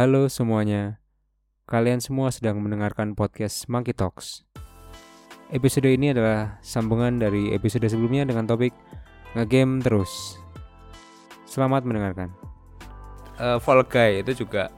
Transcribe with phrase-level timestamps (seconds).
[0.00, 0.96] Halo semuanya,
[1.68, 4.48] kalian semua sedang mendengarkan podcast Monkey Talks.
[5.52, 8.72] Episode ini adalah sambungan dari episode sebelumnya dengan topik
[9.36, 10.40] ngegame terus.
[11.44, 12.32] Selamat mendengarkan.
[13.36, 14.72] Uh, Fall Guy itu juga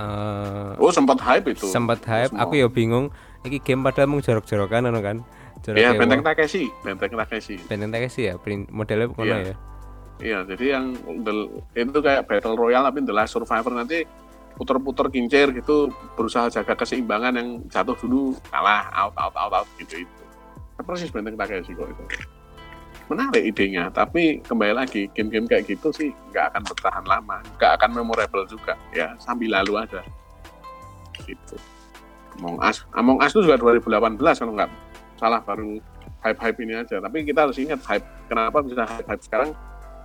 [0.00, 1.68] uh, Oh sempat hype itu.
[1.68, 2.32] sempat hype.
[2.32, 3.12] Aku ya bingung.
[3.44, 5.20] Iki game padahal mau jorok-jorokan anu kan.
[5.60, 7.60] Jorok Iya kayak benteng Takeshi, benteng Takeshi.
[7.68, 9.36] benteng Takeshi ya, print modelnya kono Iya.
[9.44, 9.56] ya.
[10.24, 14.23] Iya, jadi yang the- itu kayak battle royale tapi The Last Survivor nanti
[14.54, 20.06] puter-puter kincir gitu berusaha jaga keseimbangan yang jatuh dulu kalah out out out out gitu
[20.06, 20.22] itu.
[20.84, 22.04] Persis benteng Takeshi kok itu.
[23.04, 27.90] Menarik idenya, tapi kembali lagi game-game kayak gitu sih nggak akan bertahan lama, nggak akan
[27.92, 28.74] memorable juga.
[28.90, 30.00] Ya sambil lalu aja.
[31.20, 31.56] Gitu.
[32.40, 34.70] Among Us, Among Us itu juga 2018 kalau nggak
[35.20, 35.78] salah baru
[36.24, 36.96] hype-hype ini aja.
[36.98, 38.06] Tapi kita harus ingat hype.
[38.26, 39.50] Kenapa bisa hype-hype sekarang?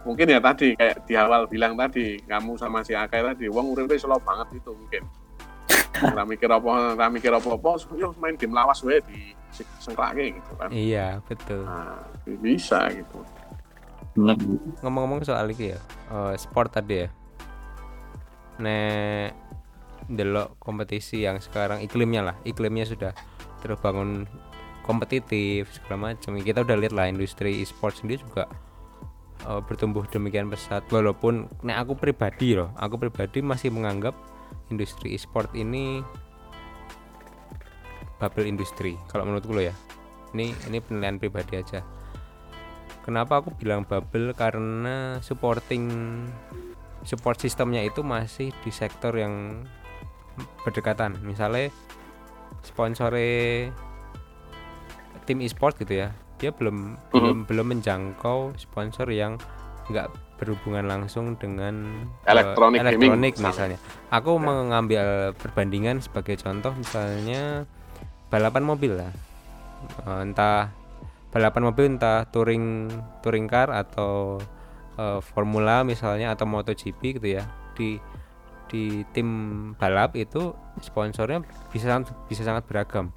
[0.08, 4.00] Mungkin ya tadi kayak di awal bilang tadi kamu sama si Akai tadi, wong uripe
[4.00, 5.04] slow banget itu mungkin.
[6.16, 9.36] Ora mikir apa, ora mikir apa-apa, yo main game lawas wae di
[9.84, 10.72] sengklake gitu kan.
[10.72, 11.68] Iya, betul.
[11.68, 12.00] Nah,
[12.40, 13.20] bisa gitu.
[14.80, 17.10] Ngomong-ngomong soal iki ya eh, sport tadi ya
[18.60, 19.32] nek
[20.12, 23.12] delok kompetisi yang sekarang iklimnya lah iklimnya sudah
[23.64, 24.28] terbangun
[24.84, 28.50] kompetitif segala macam kita udah lihat lah industri e-sport sendiri juga
[29.46, 34.16] eh, bertumbuh demikian pesat walaupun nek aku pribadi loh aku pribadi masih menganggap
[34.74, 36.02] industri e-sport ini
[38.20, 39.76] bubble industri kalau menurutku lo ya
[40.36, 41.82] ini ini penilaian pribadi aja
[43.10, 45.90] Kenapa aku bilang bubble karena supporting
[47.02, 49.66] support sistemnya itu masih di sektor yang
[50.62, 51.18] berdekatan.
[51.26, 51.74] Misalnya
[52.62, 53.66] sponsore
[55.26, 56.14] tim e-sport gitu ya.
[56.40, 56.78] Dia belum
[57.12, 59.36] belum belum menjangkau sponsor yang
[59.86, 61.84] nggak berhubungan langsung dengan
[62.24, 63.78] eh, Electronic gaming, elektronik misalnya.
[64.10, 65.06] Aku mengambil
[65.36, 67.68] perbandingan sebagai contoh misalnya
[68.30, 69.12] balapan mobil lah.
[70.00, 70.72] Eh, entah
[71.30, 72.88] balapan mobil entah touring
[73.20, 74.40] touring car atau
[74.96, 77.44] eh, formula misalnya atau MotoGP gitu ya.
[77.76, 78.00] Di
[78.70, 79.28] di tim
[79.76, 81.42] balap itu sponsornya
[81.74, 83.10] bisa sangat- bisa sangat beragam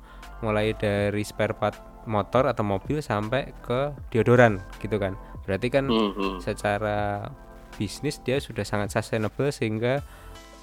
[0.42, 6.38] mulai dari spare part motor atau mobil sampai ke deodoran gitu kan berarti kan Mhm.
[6.38, 7.30] secara
[7.75, 10.03] bisnis dia sudah sangat sustainable sehingga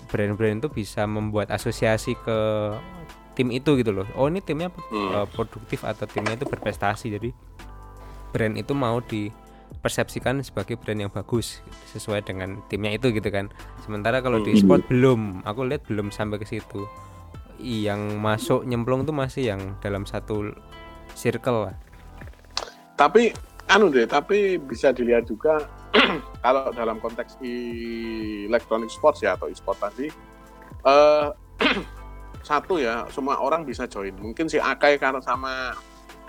[0.07, 2.37] brand-brand itu bisa membuat asosiasi ke
[3.33, 4.07] tim itu gitu loh.
[4.15, 5.09] Oh ini timnya Hmm.
[5.15, 7.29] uh, produktif atau timnya itu berprestasi jadi
[8.29, 11.59] brand itu mau dipersepsikan sebagai brand yang bagus
[11.89, 13.47] sesuai dengan timnya itu gitu kan.
[13.81, 14.59] Sementara kalau di Hmm.
[14.59, 16.83] sport belum, aku lihat belum sampai ke situ.
[17.59, 20.55] Yang masuk nyemplung tuh masih yang dalam satu
[21.13, 21.75] circle lah.
[22.95, 23.35] Tapi
[23.67, 25.67] anu deh, tapi bisa dilihat juga
[26.43, 30.07] kalau dalam konteks electronic sports ya atau e-sport tadi
[30.87, 31.27] eh
[32.49, 34.15] satu ya, semua orang bisa join.
[34.15, 35.75] Mungkin si Akai karena sama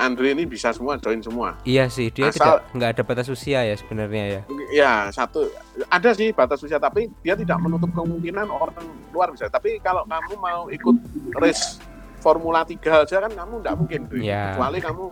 [0.00, 1.60] Andre ini bisa semua join semua.
[1.68, 4.40] Iya sih, dia Asal- tidak nggak ada batas usia ya sebenarnya ya.
[4.72, 5.52] Ya, satu
[5.92, 8.80] ada sih batas usia tapi dia tidak menutup kemungkinan orang
[9.12, 9.52] luar bisa.
[9.52, 10.96] Tapi kalau kamu mau ikut
[11.36, 11.76] race
[12.20, 14.00] Formula 3 aja kan kamu nggak mungkin.
[14.20, 14.56] Ya.
[14.56, 15.04] kecuali kamu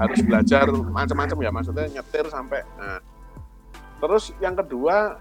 [0.00, 2.60] harus belajar macam-macam ya, maksudnya nyetir sampai.
[2.76, 3.00] Nah.
[4.00, 5.20] Terus yang kedua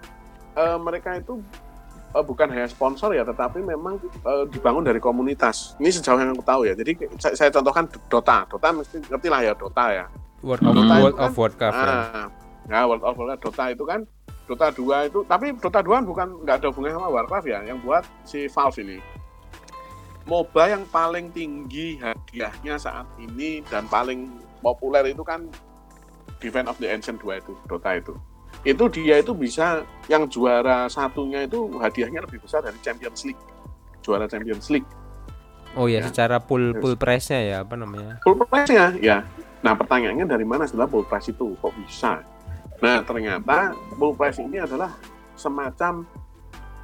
[0.55, 1.39] eh, mereka itu
[2.13, 5.73] eh, bukan hanya sponsor ya, tetapi memang eh, dibangun dari komunitas.
[5.81, 6.73] Ini sejauh yang aku tahu ya.
[6.77, 10.05] Jadi saya, saya contohkan Dota, Dota mesti ngerti lah ya Dota ya.
[10.43, 11.87] World of Dota World kan- of Warcraft ya.
[11.89, 12.27] Ah,
[12.67, 14.01] nah, World of Warcraft Dota itu kan
[14.43, 18.03] Dota 2 itu, tapi Dota 2 bukan nggak ada hubungannya sama Warcraft ya, yang buat
[18.27, 18.97] si Valve ini.
[20.23, 24.31] MOBA yang paling tinggi hadiahnya saat ini dan paling
[24.63, 25.47] populer itu kan
[26.39, 28.11] Defense of the Ancient 2 itu, Dota itu.
[28.63, 33.43] Itu dia itu bisa yang juara satunya itu hadiahnya lebih besar dari Champions League.
[33.99, 34.87] Juara Champions League.
[35.73, 36.07] Oh ya, Ya.
[36.07, 38.21] secara pool pool price-nya ya apa namanya?
[38.23, 39.25] full price-nya ya.
[39.63, 42.21] Nah pertanyaannya dari mana setelah full price itu kok bisa?
[42.79, 44.91] Nah ternyata full price ini adalah
[45.33, 46.05] semacam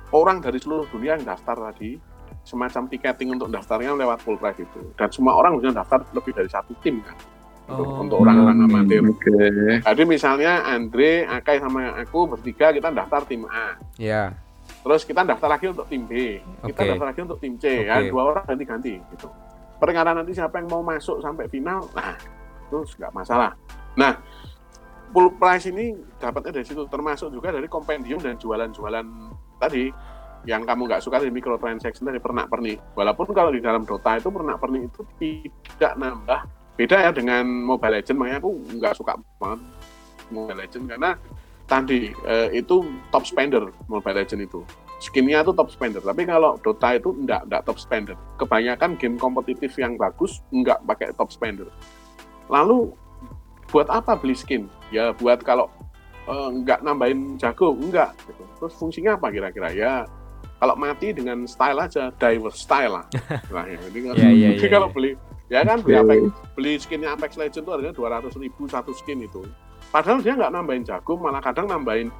[0.10, 2.02] orang dari seluruh dunia yang daftar tadi
[2.42, 6.50] semacam tiketing untuk daftarnya lewat full price itu dan semua orang bisa daftar lebih dari
[6.50, 7.14] satu tim kan
[7.70, 8.02] Oh.
[8.02, 9.02] untuk orang-orang amatir.
[9.06, 9.38] Oke.
[9.86, 13.78] Jadi misalnya Andre, Akai sama aku bertiga kita daftar tim A.
[14.02, 14.34] Ya.
[14.82, 16.90] Terus kita daftar lagi untuk tim B, kita Oke.
[16.96, 18.10] daftar lagi untuk tim C, ya Oke.
[18.10, 19.28] dua orang ganti-ganti gitu.
[19.78, 22.16] Perkara nanti siapa yang mau masuk sampai final, nah
[22.72, 23.52] terus nggak masalah.
[23.98, 24.16] Nah,
[25.12, 29.06] full price ini dapatnya dari situ, termasuk juga dari kompendium dan jualan-jualan
[29.60, 29.92] tadi
[30.48, 32.96] yang kamu nggak suka dari microtransaction dari pernak-pernik.
[32.96, 36.59] Walaupun kalau di dalam Dota itu pernak-pernik itu tidak nambah.
[36.80, 39.60] Beda ya dengan Mobile Legends, makanya aku nggak suka banget
[40.32, 41.12] Mobile Legends karena
[41.68, 44.64] tadi eh, itu top spender Mobile Legends itu
[45.00, 46.04] skinnya tuh top spender.
[46.04, 48.16] Tapi kalau Dota itu enggak, enggak top spender.
[48.36, 51.72] Kebanyakan game kompetitif yang bagus enggak pakai top spender.
[52.52, 52.92] Lalu
[53.72, 54.68] buat apa beli skin?
[54.92, 55.72] Ya buat kalau
[56.28, 58.14] uh, enggak nambahin jago, enggak.
[58.28, 58.44] Gitu.
[58.60, 59.72] Terus fungsinya apa kira-kira?
[59.72, 60.04] Ya
[60.60, 63.06] kalau mati dengan style aja, diver style lah.
[63.56, 64.96] Nah, ya, jadi, yeah, yeah, yeah, kalau yeah.
[64.96, 65.12] beli
[65.50, 66.20] ya kan beli Apex,
[66.54, 69.42] beli skinnya Apex Legends itu harganya dua ratus ribu satu skin itu.
[69.90, 72.14] Padahal dia nggak nambahin jago, malah kadang nambahin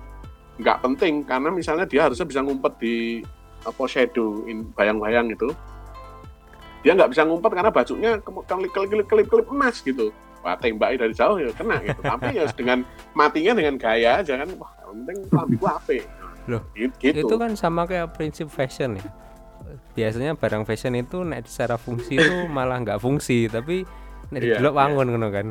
[0.60, 3.24] nggak penting karena misalnya dia harusnya bisa ngumpet di
[3.64, 5.54] apa shadow in bayang-bayang itu.
[6.82, 10.10] Dia nggak bisa ngumpet karena bajunya kelip kelip kelip kelip emas gitu.
[10.40, 12.02] Wah tembaknya dari jauh ya kena gitu.
[12.02, 12.82] Tapi ya dengan
[13.14, 15.98] matinya dengan gaya aja kan wah yang penting lampu ape.
[16.50, 17.14] Loh, gitu.
[17.14, 19.06] itu kan sama kayak prinsip fashion ya
[19.94, 23.86] biasanya barang fashion itu nek secara fungsi itu malah nggak fungsi tapi
[24.30, 24.80] nek Iya, didelok iya.
[24.86, 25.48] wangun ngono kan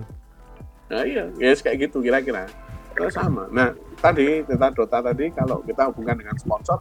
[0.88, 2.48] Nah iya, ya kayak gitu kira-kira.
[2.96, 3.46] Terus sama.
[3.52, 6.80] Nah tadi tentang Dota tadi kalau kita hubungkan dengan sponsor,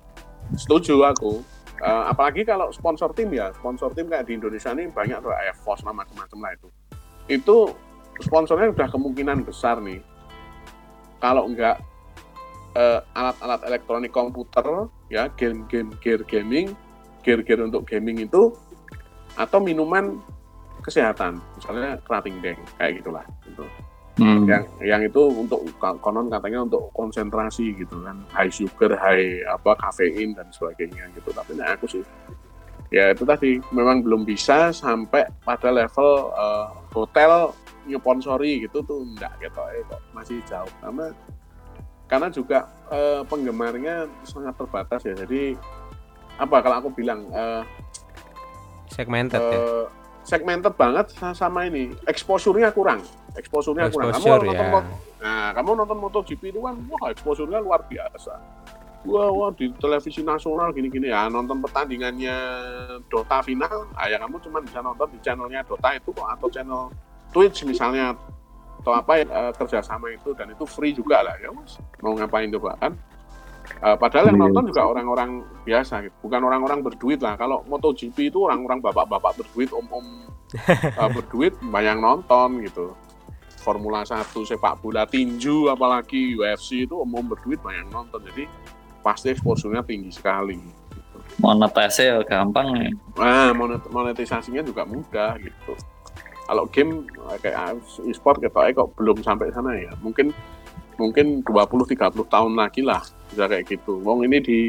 [0.56, 1.44] setuju aku.
[1.78, 5.86] Eh, apalagi kalau sponsor tim ya, sponsor tim kayak di Indonesia ini banyak tuh EVOS
[5.86, 6.68] lah macam-macam lah itu.
[7.30, 7.58] Itu
[8.24, 10.02] sponsornya udah kemungkinan besar nih.
[11.22, 11.78] Kalau enggak
[12.74, 16.74] eh, alat-alat elektronik komputer, ya game-game gear gaming,
[17.28, 18.56] gear-gear untuk gaming itu,
[19.36, 20.16] atau minuman
[20.80, 23.28] kesehatan, misalnya kerating deng, kayak gitulah.
[23.44, 23.68] Gitu.
[24.18, 24.50] Hmm.
[24.50, 28.18] yang yang itu untuk konon katanya untuk konsentrasi gitu kan.
[28.34, 31.30] High sugar high apa kafein dan sebagainya gitu.
[31.30, 32.02] Tapi nah aku sih.
[32.90, 33.62] Ya itu tadi.
[33.70, 37.54] Memang belum bisa sampai pada level eh, hotel
[37.86, 39.62] nyponsori gitu tuh enggak gitu.
[39.70, 40.74] Eh, kok masih jauh.
[40.82, 41.14] Karena
[42.10, 45.14] karena juga eh, penggemarnya sangat terbatas ya.
[45.14, 45.54] Jadi
[46.38, 47.62] apa kalau aku bilang eh,
[48.94, 49.58] segmented ya?
[49.58, 49.86] eh,
[50.24, 51.96] segmented banget sa- sama ini.
[52.06, 53.02] Exposure-nya kurang.
[53.34, 54.14] Exposure-nya kurang.
[54.14, 54.82] Kamu nonton ya.
[55.18, 58.38] nah kamu nonton MotoGP itu kan wah exposure-nya luar biasa.
[59.08, 61.10] Wah wah di televisi nasional gini-gini.
[61.10, 62.36] Ya nonton pertandingannya
[63.08, 63.88] Dota final.
[63.96, 66.92] Ah, ya kamu cuma bisa nonton di channelnya Dota itu kok atau channel
[67.32, 68.14] Twitch misalnya
[68.84, 69.26] atau apa ya
[69.56, 70.36] kerjasama itu.
[70.36, 71.80] Dan itu free juga lah ya mas.
[72.04, 72.94] Mau ngapain coba kan
[73.78, 74.44] Eh, padahal yang Iya.
[74.50, 75.30] nonton juga orang-orang
[75.62, 80.26] biasa gitu bukan orang-orang berduit lah kalau MotoGP itu orang-orang bapak-bapak berduit om-om
[80.98, 82.96] eh, berduit banyak nonton gitu
[83.62, 88.48] Formula 1 sepak bola tinju apalagi UFC itu om-om berduit banyak nonton jadi
[89.04, 90.58] pasti exposure-nya tinggi sekali
[91.38, 92.90] Monetisasi ya gampang ya.
[93.20, 95.76] Nah, monet- monetisasinya juga mudah gitu.
[96.48, 97.78] Kalau game eh, kayak
[98.08, 99.92] e-sport kita kok belum sampai sana ya.
[100.02, 100.32] Mungkin
[100.98, 104.02] mungkin 20 30 tahun lagi lah bisa kayak gitu.
[104.02, 104.60] Wong ini di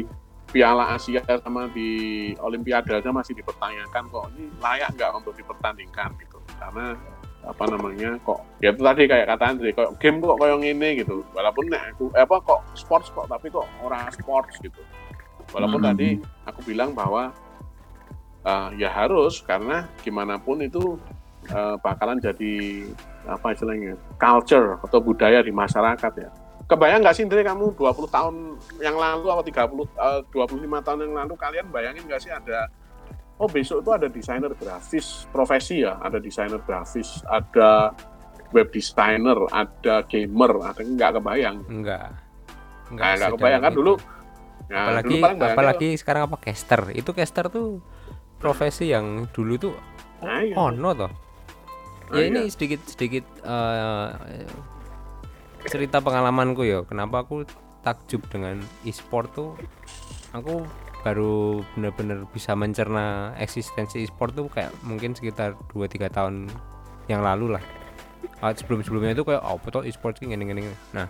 [0.49, 6.41] Piala Asia sama di Olimpiade aja masih dipertanyakan kok ini layak nggak untuk dipertandingkan gitu.
[6.57, 6.97] Karena
[7.39, 11.23] apa namanya kok ya itu tadi kayak kata Andre kok game kok kayak ini gitu
[11.31, 14.83] walaupun nek aku eh, apa kok sports kok tapi kok orang sports gitu
[15.55, 15.87] walaupun Hmm.
[15.95, 16.09] tadi
[16.43, 17.31] aku bilang bahwa
[18.43, 20.99] uh, ya harus karena gimana pun itu
[21.55, 22.85] uh, bakalan jadi
[23.29, 26.29] apa istilahnya culture atau budaya di masyarakat ya.
[26.69, 28.35] Kebayang nggak sih Indri kamu 20 tahun
[28.77, 32.69] yang lalu atau 30 uh, 25 tahun yang lalu kalian bayangin nggak sih ada
[33.41, 37.95] oh besok itu ada desainer grafis profesi ya, ada desainer grafis, ada
[38.53, 41.57] web designer, ada gamer, ada nggak kebayang.
[41.69, 42.29] enggak
[42.89, 43.79] Nah, nggak sejauh kebayang kan itu.
[43.81, 43.93] dulu.
[44.69, 47.81] Ya, apalagi dulu apalagi sekarang apa caster itu caster tuh
[48.37, 49.73] profesi yang dulu tuh
[50.19, 50.53] Nah, iya.
[50.53, 51.11] ono toh
[52.09, 52.51] Ah, ya ini iya.
[52.51, 54.07] sedikit sedikit eh,
[55.69, 56.81] cerita pengalamanku ya.
[56.85, 57.45] Kenapa aku
[57.85, 59.49] takjub dengan e-sport tuh?
[60.33, 60.65] Aku
[61.05, 66.35] baru bener-bener bisa mencerna eksistensi e-sport tuh kayak mungkin sekitar 2-3 tahun
[67.07, 67.63] yang lalu lah.
[68.43, 71.07] Ah, sebelum-sebelumnya itu kayak oh betul e-sport ini gini gini nah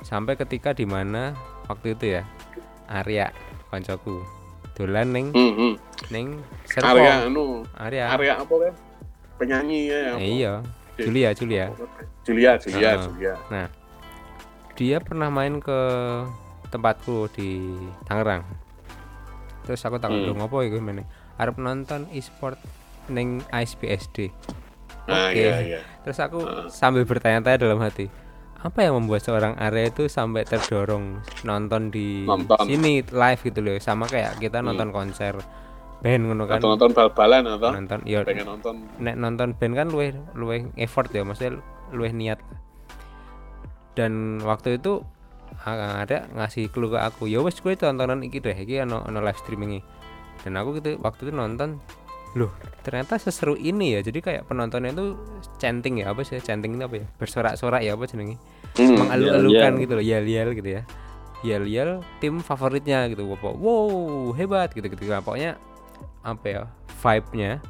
[0.00, 1.36] sampai ketika di mana
[1.68, 2.22] waktu itu ya
[2.90, 3.30] Arya
[3.70, 4.24] koncoku.
[4.74, 5.72] Dolan neng Hmm, hmm.
[6.08, 6.40] neng
[6.80, 7.44] Area server anu,
[7.76, 8.04] Arya.
[8.16, 8.74] Area apa kan?
[9.40, 10.00] Penyanyi ya.
[10.10, 10.18] apa?
[10.18, 10.52] Eh, iya
[10.94, 11.64] Julia Julia
[12.22, 13.00] Julia, Julia, Ah.
[13.02, 13.34] Julia.
[14.76, 15.80] dia pernah main ke
[16.68, 17.72] tempatku di
[18.04, 18.44] Tangerang
[19.62, 20.40] terus aku takut Hmm.
[20.40, 21.04] apa itu mana
[21.36, 22.60] Arab nonton e-sport
[23.08, 24.28] neng ISPSD
[25.02, 25.40] Nah, Oke.
[25.40, 25.80] iya, iya.
[26.00, 26.68] terus aku Ah.
[26.68, 28.06] sambil bertanya-tanya dalam hati
[28.56, 32.60] apa yang membuat seorang Arya itu sampai terdorong nonton di Nonton.
[32.62, 34.68] sini live gitu loh sama kayak kita Hmm.
[34.70, 35.32] nonton konser
[36.00, 36.58] band ngono kan.
[36.58, 38.74] Atau nonton bal-balan atau nonton ya pengen nonton.
[38.98, 41.60] nek nonton band kan luwih luwih effort ya maksudnya
[41.92, 42.40] luwih niat.
[43.92, 45.04] Dan waktu itu
[45.60, 49.20] ah, ada ngasih clue ke aku ya wes gue tontonan iki deh iki ono ono
[49.20, 49.84] live streamingnya
[50.40, 51.76] dan aku gitu waktu itu nonton
[52.38, 52.54] loh
[52.86, 54.00] ternyata seseru ini ya.
[54.06, 55.18] Jadi kayak penontonnya itu
[55.58, 56.38] chanting ya apa sih?
[56.38, 57.06] Chanting itu apa ya?
[57.18, 58.38] Bersorak-sorak ya apa jenenge?
[58.78, 58.94] Hmm.
[58.94, 59.82] mengalu-alukan Yel-yel.
[59.82, 60.82] gitu loh yel-yel gitu ya.
[61.42, 61.90] Yel-yel
[62.22, 65.02] tim favoritnya gitu wow hebat gitu gitu.
[65.10, 65.58] Pokoknya
[66.20, 66.62] apa ya
[67.00, 67.60] vibe-nya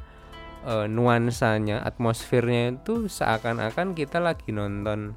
[0.61, 5.15] eh, nuansanya atmosfernya itu seakan-akan kita lagi nonton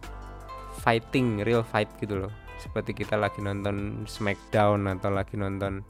[0.81, 2.33] fighting real fight gitu loh.
[2.57, 5.85] Seperti kita lagi nonton Smackdown atau lagi nonton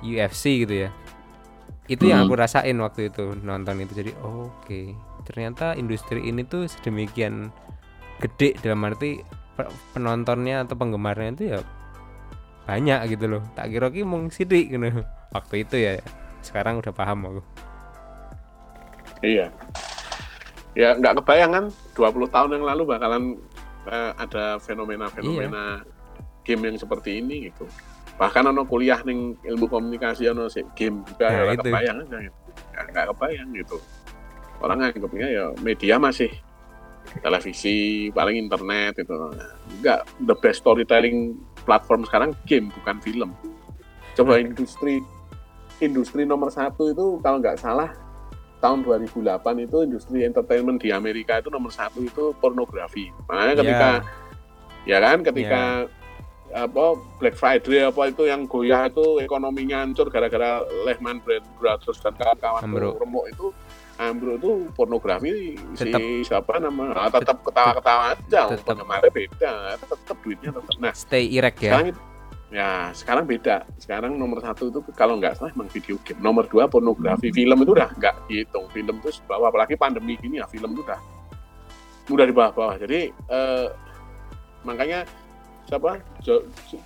[0.00, 0.90] UFC gitu ya.
[1.86, 2.28] Itu yang Hmm.
[2.28, 3.92] aku rasain waktu itu nonton itu.
[3.94, 4.80] Jadi oke
[5.24, 7.52] ternyata industri ini tuh sedemikian
[8.18, 9.20] gede dalam arti
[9.54, 11.60] pe- penontonnya atau penggemarnya itu ya
[12.64, 13.42] banyak gitu loh.
[13.54, 15.04] Tak kira ki mung sidik gitu.
[15.36, 15.92] Waktu itu ya
[16.40, 17.42] sekarang udah paham aku
[19.18, 19.50] Iya.
[20.78, 21.64] Ya nggak kebayang kan
[21.98, 23.22] 20 tahun yang lalu bakalan
[23.90, 25.82] eh, ada fenomena-fenomena
[26.46, 27.66] game yang seperti ini gitu.
[28.14, 31.62] Bahkan ono kuliah ning ilmu komunikasi ono si game juga Nah, ya nggak itu.
[31.66, 32.38] kebayang aja gitu.
[32.70, 33.76] Ya, nggak kebayang gitu.
[34.58, 36.30] Orang anggapnya ya media masih
[37.22, 37.78] televisi,
[38.14, 39.14] paling internet itu.
[39.78, 41.34] Enggak, the best storytelling
[41.66, 43.30] platform sekarang game bukan film.
[44.14, 45.02] Coba industri
[45.78, 47.90] industri nomor satu itu kalau nggak salah
[48.58, 53.14] tahun 2008 itu industri entertainment di Amerika itu nomor satu itu pornografi.
[53.30, 53.90] Makanya ketika
[54.82, 55.62] ya kan ketika
[56.48, 61.20] apa Black Friday apa itu yang goyah itu ekonominya hancur gara-gara Lehman
[61.60, 62.64] Brothers dan kawan-kawan
[62.96, 63.52] remuk itu
[63.98, 65.98] ambruk itu pornografi Tetep.
[65.98, 71.58] si siapa nama ah, tetap ketawa-ketawa aja penggemarnya beda tetap duitnya tetap nah stay erect
[71.58, 71.74] ya.
[71.74, 72.00] sekarang itu
[72.48, 73.68] ya sekarang beda.
[73.76, 76.20] Sekarang nomor satu itu kalau nggak salah emang video game.
[76.20, 77.28] Nomor dua pornografi.
[77.32, 78.66] Film itu udah nggak dihitung.
[78.72, 79.52] Film itu bawah.
[79.52, 81.00] Apalagi pandemi gini ya film itu udah
[82.08, 82.76] udah di bawah-bawah.
[82.80, 83.66] Jadi eh,
[84.64, 85.04] makanya
[85.68, 86.00] siapa?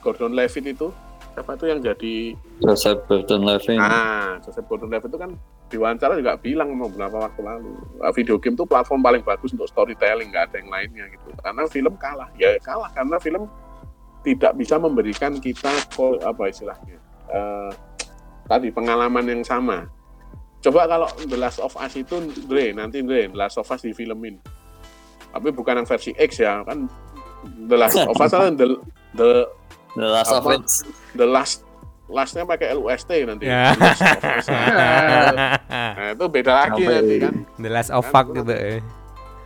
[0.03, 0.91] Gordon Levitt itu
[1.33, 2.15] siapa itu yang jadi
[2.61, 3.81] Joseph Gordon-Levitt.
[3.81, 5.33] Ah Joseph Gordon Levitt itu kan
[5.73, 7.73] diwawancara juga bilang beberapa waktu lalu
[8.05, 11.33] ah, video game itu platform paling bagus untuk storytelling nggak ada yang lainnya gitu.
[11.41, 12.29] Karena film kalah.
[12.37, 13.49] Ya kalah karena film
[14.23, 15.71] tidak bisa memberikan kita
[16.23, 16.99] apa istilahnya
[17.29, 17.71] eh,
[18.47, 19.87] tadi pengalaman yang sama
[20.63, 23.91] coba kalau The Last of Us itu Dre nanti Dre The Last of Us di
[23.91, 24.39] filmin
[25.33, 26.87] tapi bukan yang versi X ya kan
[27.67, 28.79] The Last of Us kan the,
[29.13, 29.31] the
[29.93, 30.63] The Last of Apa?
[30.63, 31.57] Us the last
[32.09, 33.73] lastnya pakai LUST nanti Ya.
[33.73, 34.47] The Last of Us.
[35.69, 38.79] nah, itu beda lagi Apa nanti kan The Last of Kan Fuck kurang gitu ya.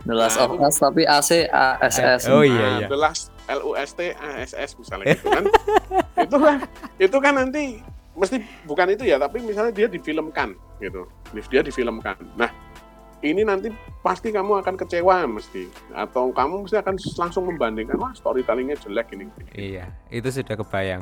[0.03, 2.87] The Last of Us tapi AC ASS Oh iya Nah, iya.
[2.87, 5.43] The Last LUST ASS misalnya gitu kan
[6.27, 6.57] itu kan
[6.99, 7.63] itu kan nanti
[8.17, 11.07] mesti bukan itu ya tapi misalnya dia difilmkan gitu
[11.49, 12.51] dia difilmkan nah
[13.25, 13.73] ini nanti
[14.05, 15.65] pasti kamu akan kecewa mesti
[15.97, 19.25] atau kamu mesti akan langsung membandingkan wah storytellingnya jelek ini
[19.57, 21.01] Iya, itu sudah kebayang.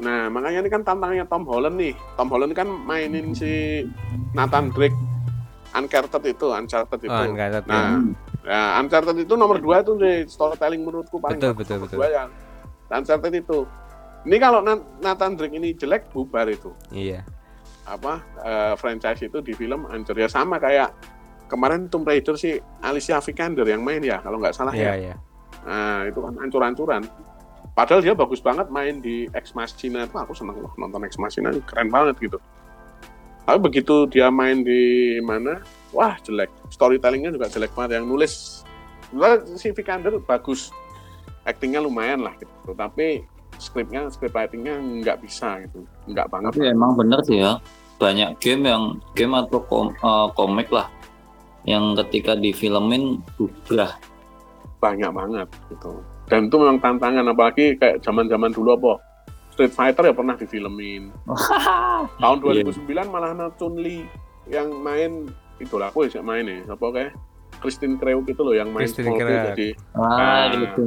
[0.00, 1.94] Nah, makanya ini kan tantangannya Tom Holland nih.
[2.18, 3.84] Tom Holland kan mainin si
[4.34, 4.96] Nathan Drake
[5.74, 7.12] Uncharted itu, Uncharted itu.
[7.12, 7.60] Oh, enggak ada
[8.44, 11.96] Nah, Uncharted itu nomor dua tuh deh storytelling menurutku paling Betul, betul, betul.
[11.96, 12.28] dua yang
[12.86, 13.64] Uncharted itu.
[14.24, 16.72] Ini kalau Na- Nathan Drake ini jelek bubar itu.
[16.88, 17.24] Iya.
[17.84, 20.92] Apa eh, franchise itu di film hancur ya sama kayak
[21.44, 24.94] kemarin Tomb Raider si Alicia Vikander yang main ya kalau nggak salah Iya, ya.
[24.96, 25.14] iya.
[25.64, 27.02] Nah, itu kan hancur-hancuran.
[27.74, 31.50] Padahal dia bagus banget main di Ex Machina itu aku seneng loh nonton Ex Machina
[31.64, 32.38] keren banget gitu.
[33.44, 34.80] Tapi begitu dia main di
[35.20, 35.60] mana,
[35.94, 36.50] wah jelek.
[36.68, 38.02] Storytellingnya juga jelek banget.
[38.02, 38.32] Yang nulis,
[39.54, 40.74] si Vikander bagus,
[41.42, 42.50] actingnya lumayan lah gitu.
[42.70, 43.22] Tapi
[43.56, 46.50] skripnya, script writingnya nggak bisa gitu, nggak banget.
[46.52, 47.62] Tapi emang bener sih ya,
[47.96, 48.82] banyak game yang
[49.14, 50.90] game atau kom- eh, komik lah
[51.62, 53.94] yang ketika difilmin udah
[54.82, 56.02] banyak banget gitu.
[56.26, 58.92] Dan itu memang tantangan apalagi kayak zaman-zaman dulu apa
[59.54, 61.14] Street Fighter ya pernah difilmin.
[62.20, 62.66] Tahun Iya.
[62.66, 64.02] 2009 malah Chun Li
[64.50, 65.30] yang main
[65.64, 66.60] idola aku ya main ya.
[66.68, 67.12] Apa kayak
[67.56, 69.40] Christine Kreuk itu loh yang main Christine Kreuk.
[69.50, 70.44] jadi ah Ah.
[70.52, 70.82] gitu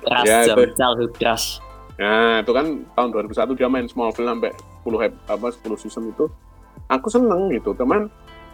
[0.00, 0.74] keras Ya, jam itu.
[0.74, 1.58] childhood crush
[1.96, 4.52] Nah, itu kan tahun 2001 dia main Smallville sampai
[4.84, 6.28] 10 ep- apa 10 season itu.
[6.86, 8.12] Aku seneng gitu, teman.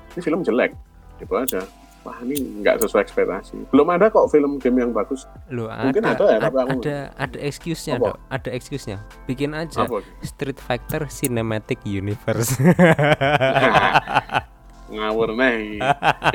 [0.09, 0.79] Ini film jelek.
[1.19, 1.59] Gitu aja.
[2.03, 3.67] Wah, ini nggak sesuai ekspektasi.
[3.69, 5.27] Belum ada kok film game yang bagus.
[5.49, 7.95] Loh, Mungkin ada, ada ya, tapi ada, aku- ada, ada excuse-nya?
[7.97, 8.15] Dok.
[8.29, 8.99] Ada excuse-nya.
[9.25, 10.07] Bikin aja Apa?
[10.21, 12.55] Street Fighter Cinematic Universe.
[14.93, 15.81] ngawur nih.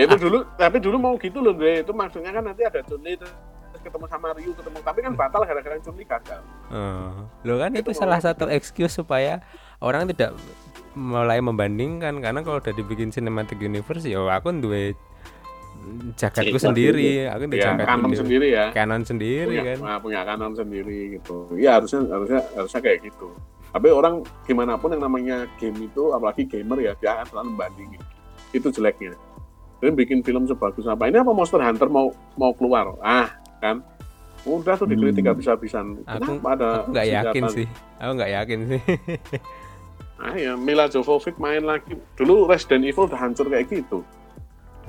[0.01, 1.85] itu dulu, tapi dulu mau gitu loh, Dre.
[1.85, 3.31] Itu maksudnya kan nanti ada Chun Li terus
[3.77, 6.41] ketemu sama Ryu ketemu, tapi kan batal gara-gara Chun Li gagal.
[6.73, 9.39] Oh, Loh kan itu Itu salah satu excuse supaya
[9.79, 10.33] orang tidak
[10.97, 14.97] mulai membandingkan karena kalau udah dibikin cinematic universe ya aku duwe
[16.17, 18.17] Cerita sendiri, aku duwe Ya, kanon sendiri.
[18.19, 18.65] sendiri ya.
[18.73, 19.77] Canon sendiri punya, kan.
[19.85, 21.37] nah, punya kanan sendiri gitu.
[21.53, 23.29] Iya harusnya harusnya harusnya kayak gitu.
[23.71, 28.01] Tapi orang gimana pun yang namanya game itu, apalagi gamer ya, dia akan selalu membandingin.
[28.51, 29.13] Itu jeleknya.
[29.77, 31.05] Jadi bikin film sebagus apa?
[31.05, 32.97] Ini apa Monster Hunter mau mau keluar?
[32.99, 33.81] Ah, kan?
[34.45, 35.35] udah tuh dikritik Hmm.
[35.35, 37.67] habis-habisan Aku kenapa ada aku nggak yakin sih.
[37.97, 38.81] Aku nggak yakin sih.
[40.17, 41.93] Ah ya, Mila Jovovich main lagi.
[42.15, 44.01] Dulu Resident Evil udah hancur kayak gitu.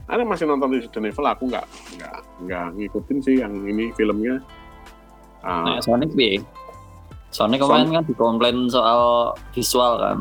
[0.06, 1.66] Ada masih nonton Resident Evil, aku nggak
[1.98, 4.40] nggak nggak ngikutin sih yang ini filmnya.
[5.44, 6.40] Ah, Nah, Sonic piye?
[7.28, 9.00] Sonic kemarin kan dikomplain soal
[9.52, 10.18] visual kan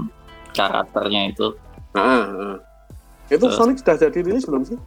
[0.52, 1.56] karakternya itu.
[1.94, 2.56] ah, ah.
[3.28, 3.56] Itu Terus?
[3.56, 4.78] Sonic sudah jadi rilis belum sih?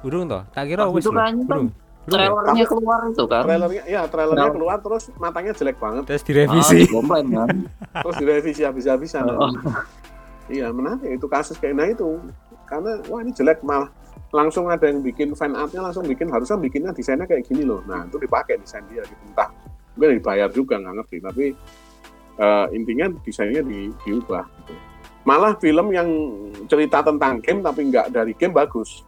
[0.00, 0.42] Burung toh.
[0.50, 1.46] Tak kira wis itu kan Burung.
[1.46, 1.70] Burung ya?
[2.06, 3.42] Trailernya Tapi- keluar itu kan.
[3.42, 4.54] Trailernya, ya trailernya Trailer.
[4.54, 6.78] keluar terus matanya jelek banget, Terus Ah, direvisi.
[6.84, 7.48] dikomplain kan.
[8.06, 9.22] terus direvisi habis-habisan.
[9.28, 9.50] Oh.
[10.46, 12.22] Iya menarik itu kasus kayak nah itu
[12.64, 13.90] karena wah ini jelek malah
[14.30, 17.82] langsung ada yang bikin fan artnya langsung bikin harusnya bikinnya desainnya kayak gini loh.
[17.82, 19.50] Nah itu dipakai desain dia gitu entah
[19.92, 21.44] mungkin dibayar juga nggak ngerti tapi
[22.36, 24.46] eh, intinya desainnya di, diubah.
[24.62, 24.74] Gitu.
[25.26, 26.06] Malah film yang
[26.64, 29.02] cerita tentang game tapi nggak dari game bagus.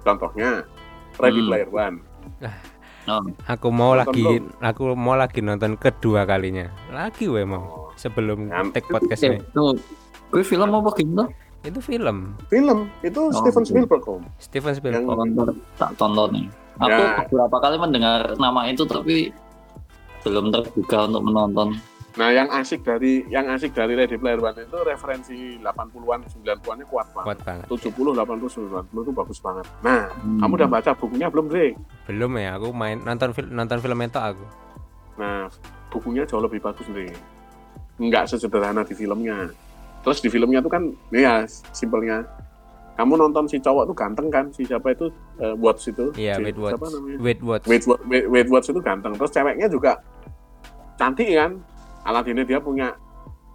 [0.00, 0.64] Contohnya
[1.16, 1.48] Ready Hmm.
[1.48, 1.96] Player One.
[3.06, 4.24] Oh, Aku mau Nonton lagi
[4.58, 6.66] aku mau lagi nonton kedua kalinya.
[6.90, 9.38] Lagi we mau Oh, sebelum Kan, take itu podcast ini.
[9.38, 9.64] itu
[10.26, 11.28] gue film apa game tuh?
[11.62, 13.70] Itu film film itu Oh, Steven gitu.
[13.76, 14.22] Spielberg om.
[14.38, 15.06] Steven Spielberg.
[15.06, 16.46] Yang- Oh, tak tonton nih.
[16.78, 17.22] Aku Ya.
[17.22, 19.30] beberapa kali mendengar nama itu tapi
[20.20, 21.68] belum terbuka untuk menonton.
[22.16, 27.12] Nah, yang asik dari yang asik dari Ready Player One itu referensi 80-an, 90-annya kuat
[27.12, 27.26] banget.
[27.28, 27.64] Kuat banget.
[27.68, 29.68] 70, 80, 90 itu bagus banget.
[29.84, 30.40] Nah, Hmm.
[30.40, 31.76] kamu udah baca bukunya belum, Dre?
[32.08, 34.44] Belum ya, aku main nonton film nonton film itu aku.
[35.16, 35.52] Nah,
[35.88, 37.12] bukunya jauh lebih bagus, Dre.
[37.98, 39.52] Nggak sesederhana di filmnya.
[40.00, 42.24] Terus di filmnya tuh kan, ya simpelnya,
[42.94, 46.16] kamu nonton si cowok tuh ganteng kan, si siapa itu, eh, Watts itu.
[46.16, 47.16] Iya, Si- Wait namanya?
[47.20, 47.68] Wait Watch.
[47.68, 49.12] Wade, Wa- Wade, Wade Watts itu ganteng.
[49.12, 50.00] Terus ceweknya juga
[50.96, 51.60] cantik kan.
[52.06, 52.94] Aladinnya dia punya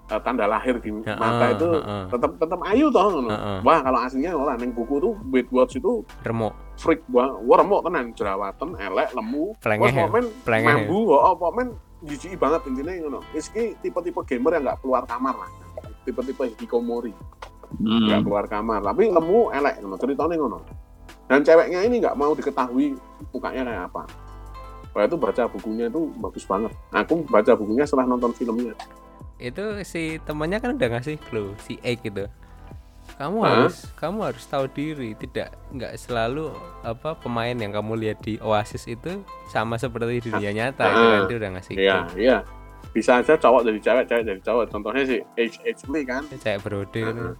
[0.06, 2.04] eh, tanda lahir di Heeh, mata itu heeh.
[2.12, 3.30] tetap tetap ayu toh ngono.
[3.30, 3.58] Heeh.
[3.64, 6.52] Wah, kalau aslinya orang yang buku tuh Wade Watts itu Remuk.
[6.76, 7.36] freak banget.
[7.42, 9.56] Wah, remuk tenan, jerawatan, elek, lemu.
[9.56, 9.96] Wah, ya?
[9.98, 10.76] momen Pelengeh ya?
[10.78, 11.68] mambu, oh, momen
[12.02, 13.20] jijik banget intinya ngono.
[13.32, 15.50] Wis ki tipe-tipe gamer yang nggak keluar kamar lah.
[16.02, 17.16] Tipe-tipe hikikomori
[17.72, 18.26] nggak Hmm.
[18.28, 20.60] keluar kamar tapi lemu elek ngono ceritanya ngono
[21.24, 23.00] dan ceweknya ini nggak mau diketahui
[23.32, 24.02] mukanya kayak apa
[24.92, 28.76] Wah itu baca bukunya itu bagus banget aku baca bukunya setelah nonton filmnya
[29.38, 32.28] Itu si temannya kan udah ngasih clue si Egg gitu.
[33.12, 33.50] Kamu Hah?
[33.66, 38.86] harus kamu harus tahu diri, tidak nggak selalu apa pemain yang kamu lihat di Oasis
[38.86, 41.12] itu sama seperti di dunia nyata itu Ah.
[41.12, 42.20] kan dia udah ngasih iya clue.
[42.20, 42.38] iya
[42.92, 46.60] bisa aja cowok jadi cewek cewek jadi cowok contohnya si H H Lee kan Cewek
[46.62, 47.08] berode itu.
[47.08, 47.34] Heeh.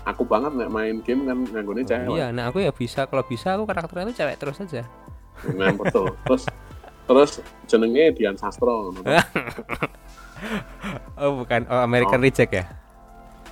[0.00, 3.52] aku banget nek main game kan nganggone cewek Iya, nah aku ya bisa kalau bisa
[3.52, 4.82] aku karakternya itu cewek terus aja.
[5.52, 6.48] nah, betul terus
[7.08, 8.92] terus jenenge Dian Sastro.
[11.18, 12.62] Oh bukan, oh American Reject ya?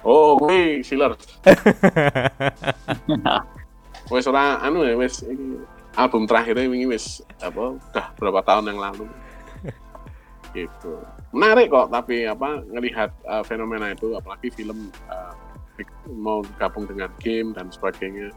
[0.07, 1.19] oh kuwi Sealers
[4.07, 5.59] wis ora anu ya wis iki
[5.99, 9.07] album terakhirnya wingi wis apa udah berapa tahun yang lalu.
[10.55, 10.93] Gitu.
[11.35, 15.35] Menarik kok tapi apa ngelihat uh, fenomena itu apalagi film uh,
[16.13, 18.31] mau gabung dengan game dan sebagainya.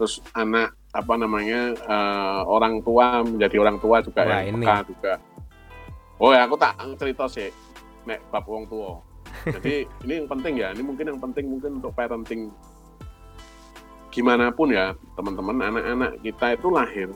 [0.00, 4.66] Terus anak apa namanya uh, orang tua menjadi orang tua juga Wah, yang ini.
[4.66, 5.14] juga.
[6.18, 7.46] Oh ya aku tak cerita sih
[8.02, 8.98] nek bab wong tua.
[9.46, 12.50] Jadi ini yang penting ya ini mungkin yang penting mungkin untuk parenting.
[14.10, 17.08] Gimana pun ya teman-teman anak-anak kita itu lahir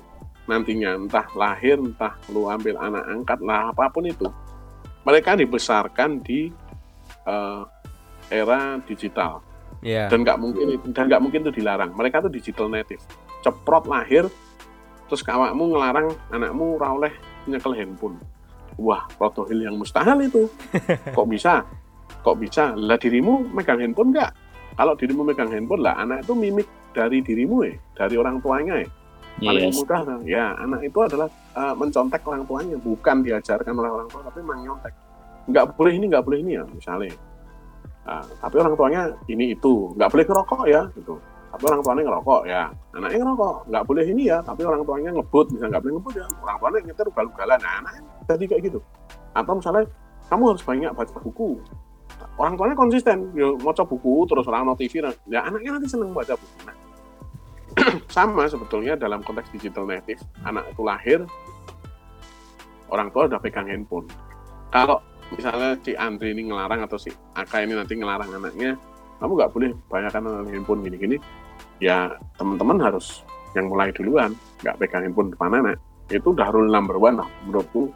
[0.47, 4.27] nantinya entah lahir entah lu ambil anak angkat lah apa pun itu
[5.07, 6.51] mereka dibesarkan di
[7.27, 7.62] eh,
[8.31, 9.42] era digital.
[9.83, 10.07] Iya.
[10.07, 11.90] dan nggak mungkin dan nggak mungkin itu dilarang.
[11.99, 13.03] Mereka tuh digital native
[13.42, 14.26] ceprot lahir
[15.11, 17.12] terus kawakmu ngelarang anakmu ora oleh
[17.44, 18.16] nyekel handphone.
[18.81, 20.48] Wah protohil yang mustahil itu.
[21.16, 21.66] Kok bisa?
[22.24, 22.72] Kok bisa?
[22.72, 24.31] Lah dirimu megang handphone nggak?
[24.72, 28.88] Kalau dirimu megang handphone lah anak itu mimik dari dirimu ya dari orang tuanya ya
[29.40, 29.76] paling Yes.
[29.81, 34.44] mudah ya anak itu adalah uh, mencontek orang tuanya bukan diajarkan oleh orang tua tapi
[34.44, 34.92] memang nyontek
[35.48, 37.16] nggak boleh ini nggak boleh ini ya misalnya.
[38.02, 41.14] Nah, tapi orang tuanya ini itu nggak boleh ngerokok ya gitu
[41.53, 42.62] tapi orang tuanya ngerokok ya.
[42.97, 43.57] Anaknya ngerokok.
[43.69, 46.27] Nggak boleh ini ya tapi orang tuanya ngebut misalnya nggak boleh ngebut ya.
[46.41, 47.59] Orang tuanya nyetir ugal-ugalan.
[47.61, 48.79] Nah anaknya jadi kayak gitu.
[49.37, 49.85] Atau misalnya
[50.33, 51.51] kamu harus banyak baca buku.
[52.41, 53.19] Orang tuanya konsisten.
[53.37, 56.57] Ya mau buku terus orang no TV ya anaknya nanti seneng baca buku.
[56.65, 56.77] Nah,
[58.17, 61.21] sama sebetulnya dalam konteks digital native anak itu lahir
[62.88, 64.09] orang tua udah pegang handphone.
[64.73, 65.05] Kalau
[65.37, 68.77] misalnya si Andre ini ngelarang atau si Aka ini nanti ngelarang anaknya
[69.23, 71.17] kamu nggak boleh banyakkan handphone gini-gini
[71.83, 73.27] ya teman-teman harus
[73.59, 74.31] yang mulai duluan
[74.62, 75.77] nggak pegang handphone depan anak
[76.14, 77.90] itu udah rule number one lah menurutku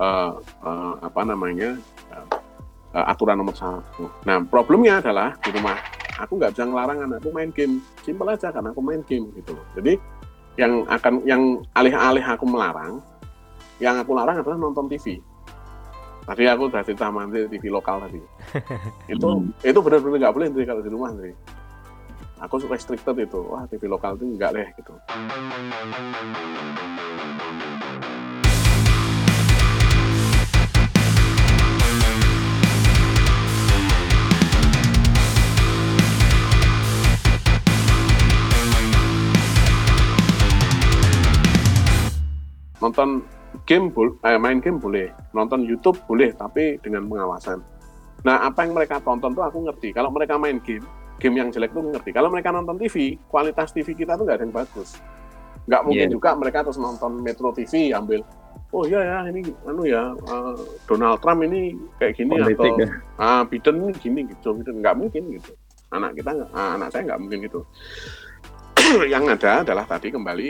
[0.00, 1.76] eh, eh, apa namanya
[2.16, 2.26] eh,
[2.96, 4.08] eh, aturan nomor satu.
[4.24, 5.76] Nah problemnya adalah di rumah
[6.16, 7.84] aku nggak bisa ngelarang anakku main game.
[8.00, 9.66] Simpel aja karena aku main game gitu loh.
[9.76, 10.00] Jadi
[10.56, 11.42] yang akan yang
[11.76, 13.04] alih-alih aku melarang
[13.78, 15.20] yang aku larang adalah nonton TV
[16.20, 18.20] tadi aku udah cerita Andre TV lokal tadi.
[19.12, 21.32] Itu itu benar-benar nggak boleh Andre kalau di rumah Andre
[22.40, 23.40] aku restricted itu.
[23.44, 24.92] Wah TV lokal itu enggak deh gitu.
[42.80, 43.20] Nonton
[43.68, 45.12] game bol eh, main game boleh.
[45.36, 47.60] Nonton YouTube boleh tapi dengan pengawasan.
[48.24, 49.92] Nah apa yang mereka tonton tuh aku ngerti.
[49.92, 52.10] Kalau mereka main game game yang jelek tuh ngerti.
[52.10, 54.96] Kalau mereka nonton TV kualitas TV kita tuh nggak ada yang bagus.
[55.68, 56.12] Nggak mungkin Iya.
[56.12, 58.24] juga mereka terus nonton Metro TV ambil
[58.70, 60.54] oh iya ya ini anu ya eh,
[60.86, 62.88] Donald Trump ini kayak gini Politik atau ya.
[63.18, 65.52] ah Biden ini gini gitu Biden nggak mungkin gitu.
[65.90, 67.60] Anak kita ah, anak saya nggak mungkin gitu.
[69.12, 70.48] Yang ada adalah tadi kembali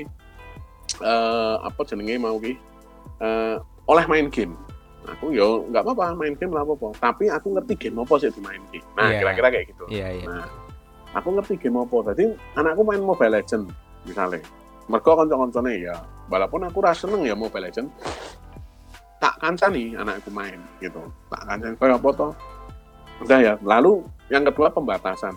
[1.01, 2.53] eh apa jenenge mau ki?
[3.21, 3.57] Eh,
[3.87, 4.53] oleh main game.
[5.09, 6.93] Aku yo nggak apa-apa main game lah apa-apa.
[6.97, 8.85] Tapi aku ngerti game apa sih dimain game.
[8.95, 9.19] Nah Iya.
[9.25, 9.85] kira-kira kayak gitu.
[9.89, 10.27] Iya iya.
[10.29, 10.47] Nah
[11.15, 12.15] aku ngerti game apa.
[12.15, 13.65] Jadi anakku main Mobile Legend
[14.07, 14.41] misalnya
[14.91, 15.97] mereka konco-koncone ya.
[16.31, 17.89] Walaupun aku rasa seneng ya Mobile Legend
[19.21, 21.03] tak kancani anakku main gitu.
[21.29, 22.33] Tak kancani kayak apa toh?
[23.21, 23.55] Udah ya.
[23.61, 25.37] Lalu yang kedua pembatasan.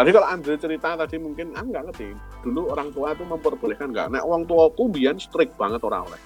[0.00, 2.08] Tadi kalau Andre cerita tadi mungkin aku nggak ngerti.
[2.40, 4.08] Dulu orang tua itu memperbolehkan nggak?
[4.08, 6.20] Nah orang tua aku biar strict banget orang oleh.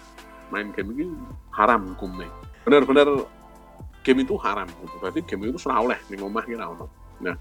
[0.55, 1.11] Main game ini
[1.51, 2.31] haram hukumnya.
[2.63, 3.27] Benar-benar
[4.07, 4.71] game itu haram.
[4.71, 4.95] Gitu.
[5.03, 5.99] berarti game itu serah oleh.
[6.07, 6.71] Di rumah kira
[7.19, 7.35] nah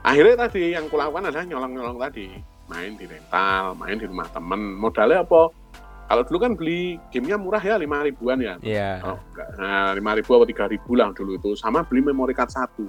[0.00, 2.28] akhirnya tadi yang kulakukan adalah nyolong-nyolong tadi
[2.70, 5.50] main di rental main di rumah temen modalnya apa
[6.10, 9.18] kalau dulu kan beli gamenya murah ya lima ribuan ya iya Oh.
[9.62, 11.54] Nah, lima ribu atau tiga ribu lah dulu itu.
[11.54, 12.82] Sama beli memory card satu.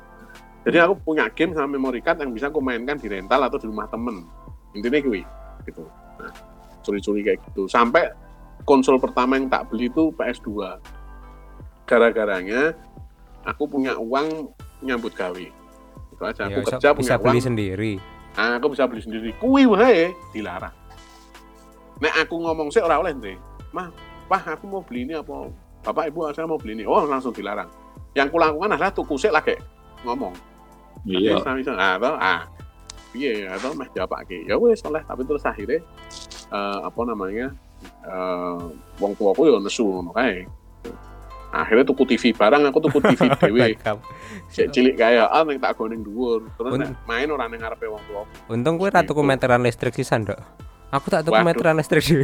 [0.66, 3.70] Jadi aku punya game sama memory card yang bisa aku mainkan di rental atau di
[3.70, 4.26] rumah temen.
[4.74, 5.22] Intinya gue
[5.70, 5.86] gitu.
[6.18, 6.34] Nah,
[6.82, 7.70] curi-curi kayak gitu.
[7.70, 8.10] Sampai
[8.66, 10.82] konsol pertama yang tak beli itu PS2.
[11.86, 12.74] Gara-garanya
[13.46, 14.50] aku punya uang
[14.82, 15.46] nyambut gawe.
[16.22, 16.44] Itu aja.
[16.46, 17.26] Ya, Aku so- kerja bisa punya uang.
[17.26, 17.94] beli sendiri
[18.32, 19.30] Nah, aku bisa beli sendiri.
[19.42, 20.72] Kui wae dilarang.
[22.00, 23.36] Nek aku ngomong sih ora oleh nih.
[23.76, 23.92] Mah,
[24.32, 25.52] Pah, aku mau beli ini apa?
[25.84, 26.84] Bapak Ibu saya mau beli ini.
[26.88, 27.68] Oh, langsung dilarang.
[28.16, 29.60] Yang kulakukan adalah tuku sik lagi
[30.08, 30.32] ngomong.
[31.04, 31.36] Iya.
[31.36, 31.72] Bisa bisa.
[31.76, 32.42] Ah, ah.
[33.12, 35.84] Iya, atau meh jawab Ya wes oleh tapi terus akhirnya
[36.48, 37.52] eh, apa namanya?
[37.82, 38.62] eh
[39.02, 40.48] wong tuaku ya nesu ngono kae.
[41.52, 43.22] Akhirnya tuku TV barang, aku tuku TV.
[43.52, 44.00] Backup.
[44.54, 46.48] Cek cilik kayak ah ning tak go ning dhuwur.
[46.50, 48.32] Terus Un- nek main ora ning ngarepe wong tuaku.
[48.50, 49.22] untung gue ratu Gitu.
[49.22, 50.40] meteran listrik sisan dok
[50.90, 51.46] aku tak tuku Waduh.
[51.46, 52.24] meteran listrik sih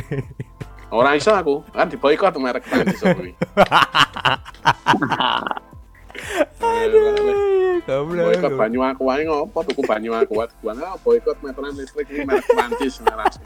[0.87, 3.35] Ora iso aku, kan diboikot merek Prancis kuwi.
[7.87, 12.23] Boikot banyu aku wae ngopo tuku banyu aku wae gua nggak boikot meteran listrik ini
[12.23, 13.43] merek Prancis Prancis.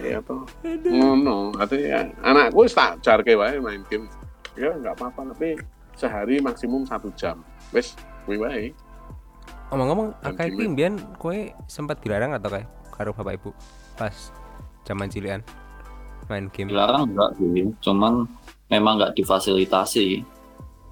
[0.00, 0.42] Iya toh.
[0.64, 4.10] Ngono, artinya anakku tak jarke wae main game.
[4.54, 5.58] Ya nggak apa-apa tapi
[5.94, 7.42] sehari maksimum satu jam.
[7.70, 7.94] Wes,
[8.26, 8.64] kuwi wae.
[9.74, 10.44] ngomong-ngomong gimana?
[10.46, 11.34] iki mbiyen kowe
[11.66, 13.50] sempat dilarang atau kayak karo bapak ibu
[13.98, 14.30] pas
[14.86, 15.42] zaman cilian
[16.30, 18.24] main game Dilarang enggak sih, cuman
[18.72, 20.24] memang nggak difasilitasi.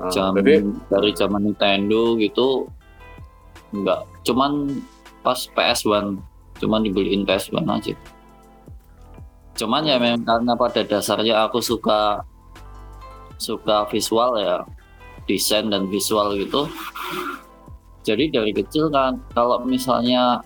[0.02, 2.66] Nah, Jam jadi dari zaman Nintendo gitu
[3.72, 4.82] enggak, cuman
[5.22, 6.18] pas PS1
[6.58, 7.94] cuman dibeliin PS1 aja.
[9.56, 12.24] Cuman ya memang karena pada dasarnya aku suka
[13.36, 14.64] suka visual ya,
[15.28, 16.70] desain dan visual gitu.
[18.02, 20.42] Jadi dari kecil kan kalau misalnya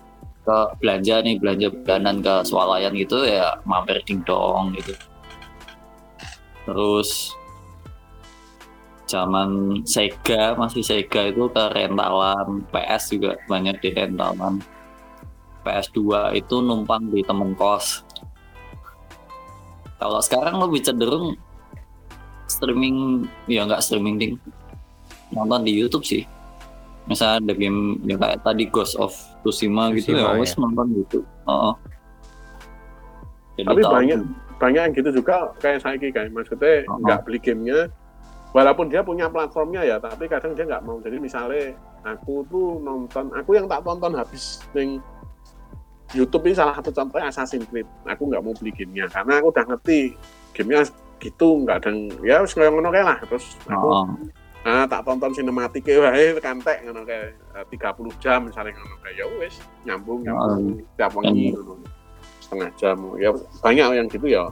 [0.47, 4.95] ke belanja nih belanja bulanan ke swalayan gitu ya mampir dingdong gitu.
[6.63, 7.35] Terus
[9.07, 14.63] zaman Sega masih Sega itu ke rentalan PS juga banyak di rentalan
[15.67, 18.06] PS2 itu numpang di temen kos
[19.97, 21.33] kalau sekarang lebih cenderung
[22.47, 24.33] streaming ya nggak streaming ding.
[25.29, 26.23] Nonton di YouTube sih.
[27.07, 30.39] Misalnya ada game yang kayak tadi Ghost of Tsushima, gitu Tsushima, ya ya.
[30.39, 31.73] wes nonton gitu Heeh.
[33.57, 34.19] Jadi Tapi tahu- banyak
[34.57, 37.79] banyak yang gitu juga kayak saya kayak maksudnya nggak beli gamenya.
[38.55, 40.97] Walaupun dia punya platformnya ya tapi kadang dia nggak mau.
[40.99, 44.97] Jadi misalnya aku tuh nonton aku yang tak tonton habis ning
[46.15, 47.83] YouTube ini salah satu contohnya Assassin's Creed.
[48.05, 50.15] Aku nggak mau beli gamenya karena aku udah ngerti
[50.53, 53.17] gamenya gitu nggak ada yang- ya wis kayak ngono kayak lah.
[53.25, 54.05] Terus aku Heeh.
[54.63, 59.25] ah, tak tonton sinematiknya wae kantek ngono kayak eh, 30 jam misalnya ngono kayak ya
[59.35, 60.79] wis nyambung nyambung.
[60.95, 61.73] Tiap wengi ngono.
[62.39, 62.97] Setengah jam.
[63.17, 64.43] Ya banyak yang gitu ya.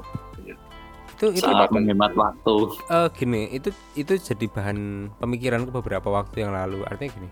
[1.15, 2.55] Itu itu menghemat waktu.
[2.91, 4.77] Eh, gini itu itu jadi bahan
[5.15, 6.83] pemikiranku beberapa waktu yang lalu.
[6.83, 7.29] Artinya gini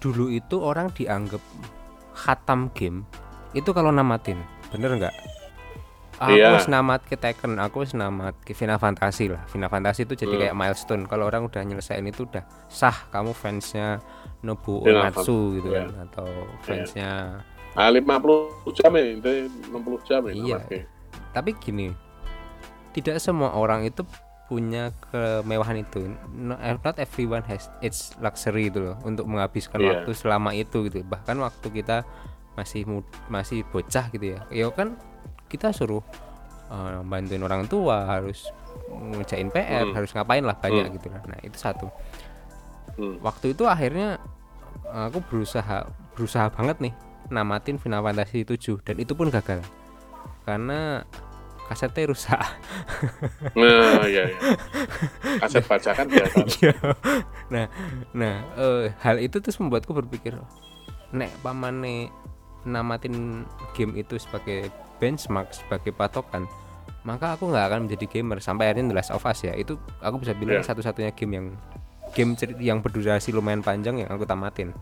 [0.00, 1.42] dulu itu orang dianggap
[2.20, 3.08] khatam game
[3.50, 4.36] itu kalau namatin
[4.68, 5.14] bener nggak
[6.20, 6.52] aku Iya.
[6.52, 9.40] wis namat ke Tekken, aku wis namat ke Final Fantasy lah.
[9.48, 10.40] Final Fantasy itu jadi Hmm.
[10.44, 11.08] kayak milestone.
[11.08, 14.04] Kalau orang udah nyelesain itu udah sah kamu fansnya
[14.44, 15.88] Nobu Uematsu gitu Iya.
[15.88, 16.28] kan atau
[16.60, 17.40] fansnya
[17.72, 19.30] Ah, 50 jam ya, itu
[19.72, 20.32] 60 jam ya.
[20.36, 20.58] Iya.
[21.32, 21.94] tapi gini
[22.92, 24.04] tidak semua orang itu
[24.50, 26.10] punya kemewahan itu
[26.58, 30.02] eh, not everyone has its luxury itu loh untuk menghabiskan Iya.
[30.02, 32.02] waktu selama itu gitu bahkan waktu kita
[32.58, 34.98] masih mud- masih bocah gitu ya ya kan
[35.46, 36.02] kita suruh
[36.66, 38.50] eh, bantuin orang tua harus
[38.90, 39.94] ngerjain PR Hmm.
[39.94, 40.94] harus ngapain lah banyak Hmm.
[40.98, 41.86] gitu kan nah itu satu
[42.98, 43.22] Hmm.
[43.22, 44.18] waktu itu akhirnya
[44.84, 46.94] aku berusaha berusaha banget nih
[47.30, 49.62] namatin Final Fantasy 7 dan itu pun gagal
[50.42, 51.06] karena
[51.70, 52.42] kasetnya rusak
[53.54, 54.38] Nah, iya, iya.
[55.38, 56.36] Kaset bacakan biasa.
[56.58, 56.74] Iya.
[57.46, 57.66] nah
[58.10, 60.34] nah eh, hal itu terus membuatku berpikir
[61.10, 62.10] nek pamane
[62.62, 66.44] namatin game itu sebagai benchmark sebagai patokan
[67.00, 70.20] maka aku nggak akan menjadi gamer sampai akhirnya The Last of Us ya itu aku
[70.20, 70.68] bisa bilang Iya.
[70.68, 71.46] satu-satunya game yang
[72.10, 74.74] game ceri- yang berdurasi lumayan panjang yang aku tamatin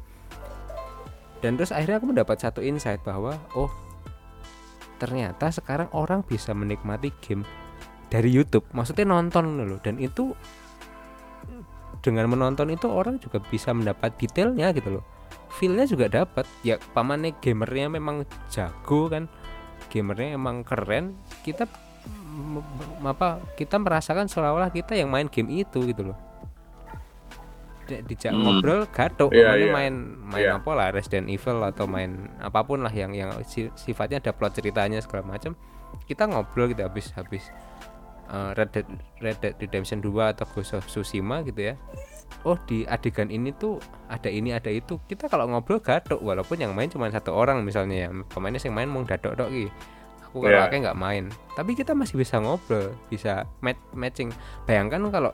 [1.38, 3.70] dan terus akhirnya aku mendapat satu insight bahwa oh
[4.98, 7.46] ternyata sekarang orang bisa menikmati game
[8.10, 8.66] dari YouTube.
[8.74, 10.34] Maksudnya nonton loh dan itu
[12.02, 15.04] dengan menonton itu orang juga bisa mendapat detailnya gitu loh
[15.48, 16.44] feelnya juga dapat.
[16.62, 19.26] Ya pamannya gamernya memang jago kan.
[19.88, 21.16] Gamernya emang keren.
[21.42, 21.64] Kita
[23.02, 26.18] apa kita merasakan seolah-olah kita yang main game itu gitu loh
[27.88, 28.42] dijak Hmm.
[28.42, 29.72] ngobrol gatuk Iya, pokoknya iya.
[29.72, 30.52] main main Iya.
[30.56, 34.54] apa lah Resident Evil atau main apa pun lah yang yang si- sifatnya ada plot
[34.54, 35.56] ceritanya segala macam
[36.04, 37.48] kita ngobrol gitu habis habis
[38.28, 38.86] uh, Red Dead
[39.18, 41.74] Red Dead Redemption 2 atau Ghost of Tsushima gitu ya
[42.44, 46.70] oh di adegan ini tuh ada ini ada itu kita kalau ngobrol gatuk walaupun yang
[46.70, 49.66] main cuma satu orang misalnya ya pemainnya yang main mau dadok dok ki
[50.22, 50.68] aku kalau Iya.
[50.68, 51.24] akeh nggak main
[51.56, 54.28] tapi kita masih bisa ngobrol bisa match matching
[54.64, 55.32] bayangkan kalau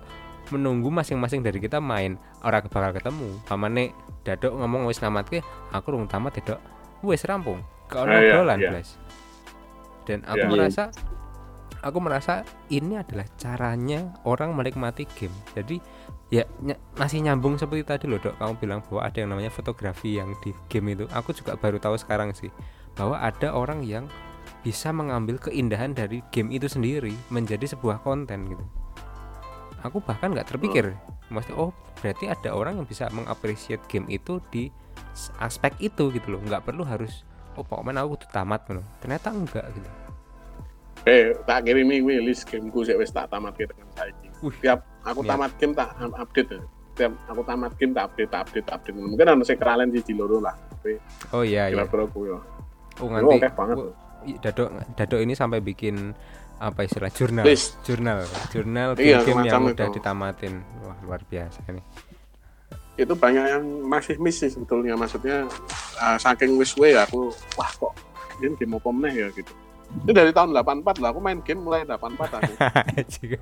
[0.50, 3.28] menunggu masing-masing dari kita main orang bakal ketemu.
[3.44, 3.84] Pamane
[4.22, 6.60] dadok ngomong wis namat ke aku rung tamat ya dok
[7.00, 7.60] wis rampung.
[7.86, 8.70] Kalau Ah, iya, ngobrolan iya.
[8.72, 8.90] guys
[10.04, 10.50] dan aku Iya.
[10.52, 10.84] merasa
[11.80, 12.34] aku merasa
[12.68, 15.32] ini adalah caranya orang menikmati game.
[15.52, 15.80] Jadi
[16.28, 18.36] ya ny- masih nyambung seperti tadi loh dok.
[18.36, 21.04] Kamu bilang bahwa ada yang namanya fotografi yang di game itu.
[21.12, 22.48] Aku juga baru tahu sekarang sih
[22.96, 24.08] bahwa ada orang yang
[24.60, 28.64] bisa mengambil keindahan dari game itu sendiri menjadi sebuah konten gitu
[29.84, 30.96] aku bahkan nggak terpikir
[31.28, 31.70] maksudnya oh
[32.00, 34.72] berarti ada orang yang bisa mengapresiasi game itu di
[35.38, 37.22] aspek itu gitu loh nggak perlu harus
[37.54, 39.90] oh pokoknya aku tuh tamat loh ternyata enggak gitu
[41.04, 44.28] Eh, tak kirimi kuwi list gameku sik wis tak tamat tekan saiki.
[44.40, 45.36] Wih, Tiap aku niat.
[45.36, 46.60] tamat game tak up- update ya.
[46.96, 48.96] Tiap aku tamat game tak update, tak update, tak update.
[48.96, 50.56] Mungkin ana sing keralen siji loro lah.
[50.56, 50.96] Tapi
[51.36, 52.38] oh iya iya kira-kira ya.
[52.40, 52.40] oh
[52.88, 53.76] Itu nganti oke banget.
[53.76, 53.92] oh,
[54.40, 56.16] dadok dadok ini sampai bikin
[56.62, 57.76] apa istilah jurnal List.
[57.82, 59.94] jurnal jurnal Iya, game-game yang udah itu.
[59.98, 60.54] ditamatin
[60.86, 61.82] wah luar biasa ini
[62.94, 64.94] Itu banyak yang masih miss sih sebetulnya.
[64.94, 65.50] Maksudnya
[65.98, 67.26] ah, saking wis we aku
[67.58, 67.90] wah kok
[68.38, 69.50] ini game apa meneh ya gitu.
[70.06, 72.52] Ini dari tahun 84 lah, aku main game mulai 84 aku.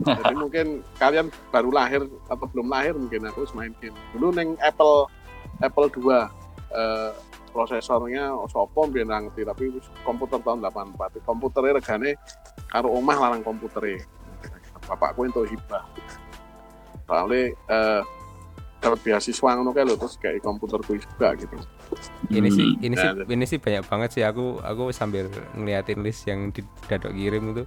[0.00, 3.96] Jadi mungkin kalian baru lahir atau belum lahir mungkin aku main game.
[4.16, 5.10] Dulu neng Apple
[5.60, 7.10] Apple 2 eh,
[7.50, 11.20] prosesornya sopo biar ngerti tapi wis komputer tahun 84.
[11.20, 12.16] Komputernya regane
[12.66, 14.00] karo omah larang komputernya.
[14.86, 15.84] Bapakku itu hibah.
[17.04, 18.02] Soalnya eh,
[18.80, 21.52] dapat beasiswa ngono kae lho terus kayak komputerku juga gitu.
[22.30, 26.00] ini sih Hmm, ini sih nah, ini sih banyak banget sih aku aku sambil ngeliatin
[26.00, 27.66] list yang di dadok kirim itu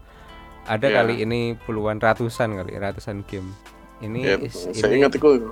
[0.63, 0.95] ada Iya.
[1.03, 3.51] kali ini puluhan ratusan kali ratusan game
[3.99, 5.51] ini Ya, is- saya ini, ingat itu.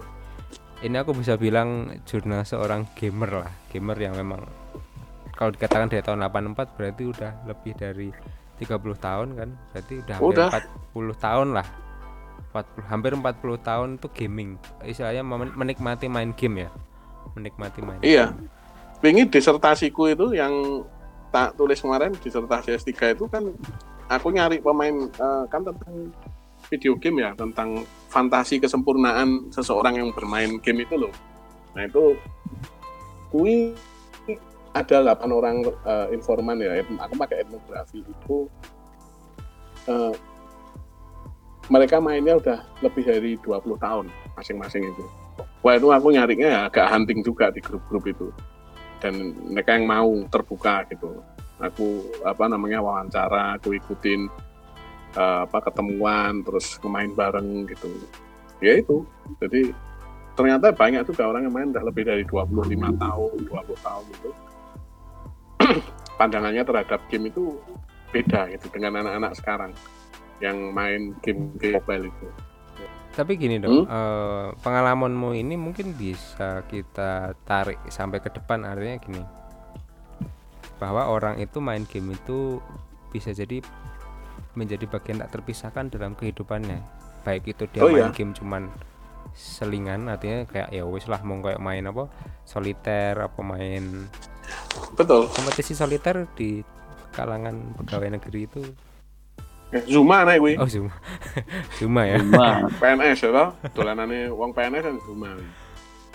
[0.81, 3.53] Ini aku bisa bilang jurnal seorang gamer lah.
[3.69, 4.41] Gamer yang memang
[5.37, 8.09] kalau dikatakan dari tahun 84 berarti udah lebih dari
[8.61, 9.49] 30 tahun kan?
[9.73, 10.49] Berarti udah hampir Udah.
[10.93, 11.67] 40 tahun lah.
[12.51, 14.49] 40 hampir 40 tahun tuh gaming.
[14.85, 16.69] Istilahnya menikmati main game ya?
[17.37, 18.33] Menikmati main Iya.
[19.01, 20.85] Wingi disertasiku itu yang
[21.33, 23.49] tak tulis kemarin disertasi S3 itu kan
[24.11, 26.11] aku nyari pemain eh, kan tentang
[26.71, 31.11] video game ya tentang fantasi kesempurnaan seseorang yang bermain game itu loh.
[31.75, 32.15] Nah itu
[33.27, 33.75] kui
[34.71, 38.47] ada 8 orang eh, informan ya aku pakai etnografi itu
[39.91, 40.15] eh,
[41.67, 44.07] mereka mainnya udah lebih dari 20 tahun
[44.39, 45.03] masing-masing itu.
[45.63, 48.27] Wah itu aku nyarinya ya agak hunting juga di grup-grup itu.
[48.99, 51.23] Dan mereka yang mau terbuka gitu.
[51.61, 54.27] Aku apa namanya wawancara aku ikutin
[55.11, 57.89] eh, apa ketemuan terus main bareng gitu
[58.61, 59.03] ya itu
[59.41, 59.73] jadi
[60.31, 64.29] ternyata banyak juga orang yang main udah lebih dari 25 tahun 20 tahun itu
[66.19, 67.57] pandangannya terhadap game itu
[68.11, 69.71] beda gitu dengan anak-anak sekarang
[70.41, 72.27] yang main game game mobile itu.
[73.11, 73.91] Tapi gini dong, Hmm?
[73.91, 79.23] eh, pengalamanmu ini mungkin bisa kita tarik sampai ke depan artinya gini.
[80.79, 82.57] Bahwa orang itu main game itu
[83.11, 83.61] bisa jadi
[84.53, 86.79] menjadi bagian tak terpisahkan dalam kehidupannya.
[87.21, 88.15] Baik itu dia Oh, main iya.
[88.15, 88.67] game cuman
[89.31, 92.09] selingan artinya kayak ya wis lah mau kayak main apa
[92.43, 94.09] soliter apa main
[94.99, 95.31] Betul.
[95.31, 96.59] kompetisi soliter di
[97.11, 98.61] kalangan pegawai negeri itu
[99.71, 100.53] Ya, Zuma naik gue.
[100.59, 100.91] oh cuma
[101.79, 105.31] cuma ya Cuma PNS ya toh, dolanane uang PNS kan Zuma.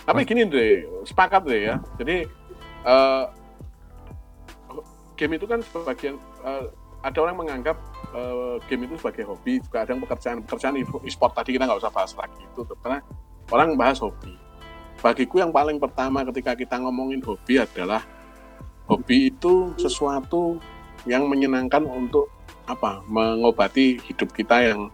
[0.05, 1.75] Tapi gini deh, sepakat deh ya.
[1.96, 2.29] Jadi
[2.85, 3.25] eh,
[5.16, 6.68] game itu kan sebagian eh,
[7.07, 7.79] ada orang menganggap
[8.11, 10.75] eh, game itu sebagai hobi, juga ada yang pekerjaan pekerjaan
[11.07, 12.99] e-sport tadi kita nggak usah bahas lagi itu tuh, karena
[13.55, 14.35] orang bahas hobi.
[14.99, 18.03] Bagiku yang paling pertama ketika kita ngomongin hobi adalah
[18.90, 20.59] hobi itu sesuatu
[21.07, 22.27] yang menyenangkan untuk
[22.66, 23.07] apa?
[23.07, 24.90] Mengobati hidup kita yang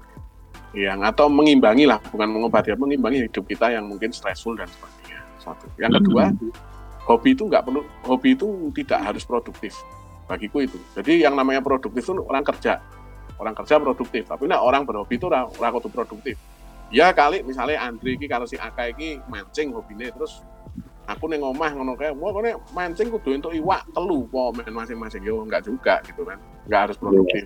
[0.77, 5.21] yang atau mengimbangi lah bukan mengobati mengimbangi hidup kita yang mungkin stressful dan sebagainya.
[5.41, 5.65] Satu.
[5.81, 6.29] Yang kedua
[7.09, 8.47] hobi itu nggak perlu hobi itu
[8.77, 9.81] tidak harus produktif
[10.33, 10.81] bagiku itu.
[10.97, 12.81] Jadi yang namanya produktif itu orang kerja.
[13.37, 14.25] Orang kerja produktif.
[14.25, 16.41] Tapi nah orang berhobi itu orang orang kudu produktif.
[16.89, 20.41] Ya kali misalnya Andri iki kalau si Aka iki mancing hobinya terus
[21.09, 25.21] aku neng omah ngono kayak wah kone mancing kudu untuk iwak telu po main masing-masing.
[25.21, 26.41] Yo nggak juga gitu kan.
[26.69, 27.45] Nggak harus produktif.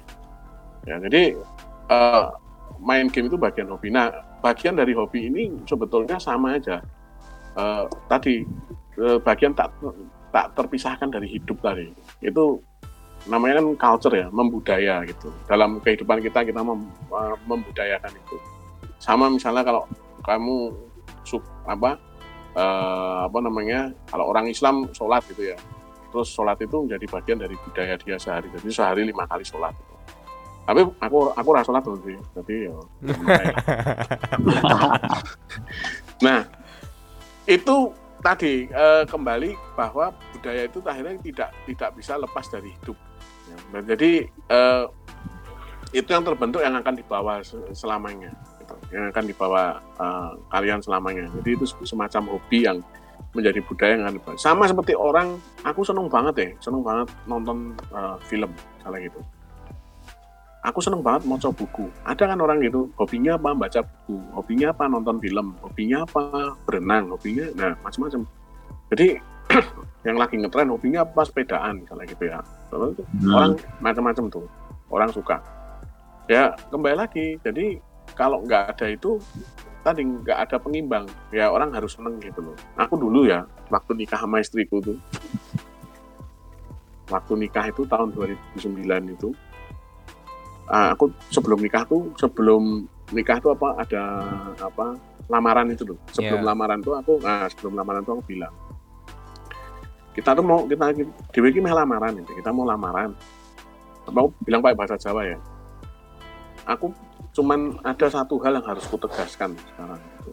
[0.86, 1.34] Ya jadi
[1.90, 2.26] eh,
[2.78, 3.90] main game itu bagian hobi.
[3.90, 4.10] Nah
[4.42, 6.82] bagian dari hobi ini sebetulnya sama aja.
[7.56, 8.42] Eh, tadi
[8.98, 9.70] eh, bagian tak
[10.34, 11.88] tak terpisahkan dari hidup tadi.
[12.20, 12.60] Itu
[13.26, 15.28] namanya kan culture ya membudaya gitu.
[15.50, 18.36] Dalam kehidupan kita kita mem- eh, membudayakan itu.
[19.02, 19.82] Sama misalnya kalau
[20.22, 20.72] kamu
[21.26, 21.98] sub apa
[22.54, 25.58] eh, apa namanya kalau orang Islam sholat gitu ya.
[26.14, 28.46] Terus sholat itu menjadi bagian dari budaya dia sehari.
[28.54, 29.74] Jadi sehari lima kali sholat.
[29.74, 29.94] Gitu.
[30.66, 32.18] tapi aku aku rasa sholat tuh sih.
[32.34, 32.74] Jadi ya
[36.26, 36.42] nah
[37.46, 37.76] itu
[38.18, 42.98] tadi eh, kembali bahwa budaya itu akhirnya tidak tidak bisa lepas dari hidup
[43.86, 44.84] jadi eh,
[45.94, 48.74] itu yang terbentuk yang akan dibawa se- selamanya gitu.
[48.92, 51.24] yang akan dibawa eh, kalian selamanya.
[51.40, 52.78] Jadi itu semacam hobi yang
[53.32, 54.36] menjadi budaya yang akan dibawa.
[54.40, 59.20] Sama seperti orang aku seneng banget ya seneng banget nonton eh, film misalnya gitu.
[60.66, 61.86] Aku seneng banget mau buku.
[62.02, 64.18] Ada kan orang gitu hobinya apa baca buku?
[64.34, 65.54] Hobinya apa nonton film?
[65.62, 67.14] Hobinya apa berenang?
[67.14, 68.26] Hobinya nah macam-macam.
[68.90, 69.14] Jadi
[70.06, 71.22] yang lagi ngetren hobinya apa?
[71.22, 74.46] Sepedaan misalnya gitu ya Itu orang macam-macam tuh.
[74.86, 75.38] Orang suka.
[76.26, 77.38] Ya kembali lagi.
[77.40, 77.78] Jadi
[78.14, 79.18] kalau nggak ada itu
[79.80, 81.06] tadi nggak ada pengimbang.
[81.30, 82.56] Ya orang harus seneng gitu loh.
[82.74, 84.98] Aku dulu ya waktu nikah sama istriku tuh
[87.06, 88.82] waktu nikah itu tahun 2009
[89.14, 89.30] itu
[90.66, 92.82] ah, aku sebelum nikah tuh sebelum
[93.14, 94.02] nikah tuh apa ada
[94.58, 94.98] apa
[95.30, 95.98] lamaran itu loh.
[96.10, 96.48] Sebelum Iya.
[96.50, 98.50] lamaran tuh aku nah sebelum lamaran tuh aku bilang
[100.16, 100.96] kita tuh mau kita
[101.60, 103.12] meh lamaran itu kita mau lamaran.
[104.08, 105.36] Mau bilang pakai bahasa Jawa ya?
[106.64, 106.88] Aku
[107.36, 110.32] cuman ada satu hal yang harus kutegaskan sekarang itu.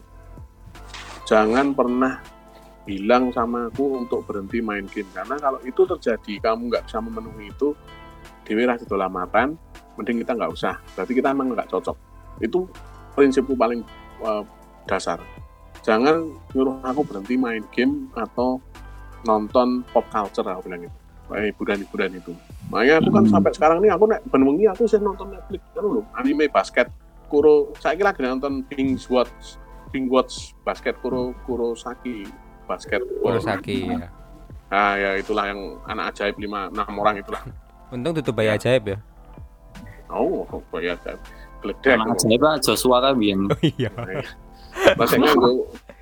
[1.28, 2.24] Jangan pernah
[2.88, 7.48] bilang sama aku untuk berhenti main game karena kalau itu terjadi kamu nggak bisa memenuhi
[7.48, 7.72] itu
[8.44, 9.56] dewi rasa itu lamaran
[10.00, 10.80] mending kita nggak usah.
[10.96, 11.98] Berarti kita emang nggak cocok.
[12.40, 12.72] Itu
[13.20, 13.84] prinsipku paling
[14.24, 14.44] eh,
[14.88, 15.20] dasar.
[15.84, 18.64] Jangan nyuruh aku berhenti main game atau
[19.24, 20.98] nonton pop culture aku bilang gitu.
[21.24, 22.32] Kayak hiburan-hiburan itu.
[22.70, 23.32] Makanya aku kan Hmm.
[23.32, 25.62] sampai sekarang ini aku nek ben wengi aku sih nonton Netflix.
[25.74, 26.88] Kan lho anime basket
[27.32, 29.58] kuro saya kira lagi nonton Binge Watch
[29.90, 32.28] Binge Watch basket kuro Kurosaki
[32.68, 34.08] basket Kurosaki ya.
[34.70, 37.42] Nah ya itulah yang anak ajaib lima enam orang itulah.
[37.94, 38.98] Untung tutup bayi ajaib ya.
[40.14, 40.46] Oh
[40.78, 40.94] ya
[41.64, 43.48] geledek Anak saya Pak Joshua kan biyen.
[43.48, 43.90] oh iya.
[45.00, 45.52] Masih nganggo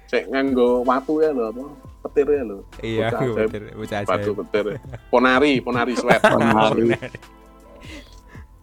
[0.10, 1.72] cek nganggo watu ya lho
[2.02, 2.58] petir ya lho.
[2.80, 4.66] Iya Bocah betul bocah batu petir.
[5.08, 6.92] Ponari ponari sweat Ponari.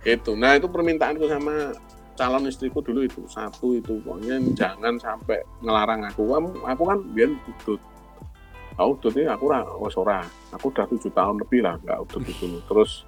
[0.05, 0.33] itu.
[0.33, 1.75] Nah itu permintaanku sama
[2.15, 3.21] calon istriku dulu itu.
[3.27, 6.23] Satu itu pokoknya jangan sampai ngelarang aku.
[6.27, 7.81] Kamu- aku kan biar udut.
[8.75, 9.45] Aku udut ini aku
[9.81, 10.23] wes ora.
[10.51, 13.05] Aku udah tujuh tahun lebih lah nggak udut itu terus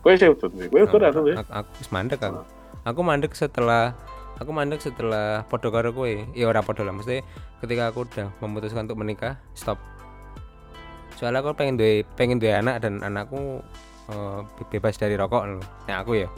[0.00, 2.40] gue sih udut nih gue udut atau ya aku, aku mandek aku.
[2.88, 3.92] Aku mandek setelah
[4.40, 6.10] aku mandek setelah podo karo kowe.
[6.34, 7.20] Ya ora podo lah, mesti
[7.60, 9.76] ketika aku udah memutuskan untuk menikah, stop.
[11.20, 13.60] Soalnya aku pengen duwe pengen duwe anak dan anakku
[14.08, 14.40] eh,
[14.72, 15.64] bebas dari rokok loh.
[15.86, 16.28] Nah, aku ya.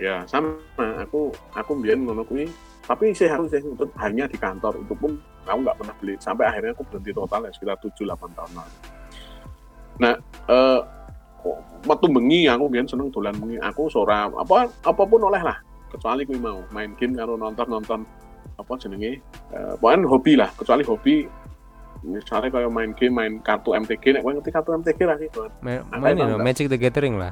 [0.00, 0.56] ya sama
[0.96, 2.48] aku aku biar ngono kuwi
[2.80, 6.48] tapi saya harus saya udut hanya di kantor itu pun aku nggak pernah beli sampai
[6.48, 8.76] akhirnya aku berhenti total ya sekitar 7-8 tahun lalu
[10.00, 10.14] nah
[10.48, 10.80] eh,
[11.82, 13.58] metu bengi aku biyen seneng dolan bengi.
[13.58, 15.58] Aku sora apa apa pun oleh lah.
[15.92, 18.00] Kecuali kuwi mau main game karo nonton-nonton
[18.56, 19.20] apa jenenge
[19.52, 21.16] eh pokoknya hobi lah, kecuali hobi
[22.02, 25.28] misalnya kayak main game, main kartu MTG, nek kowe ngerti kartu MTG lah sih.
[25.62, 26.42] Ma- Apa main itu enggak?
[26.42, 27.30] Magic the Gathering lah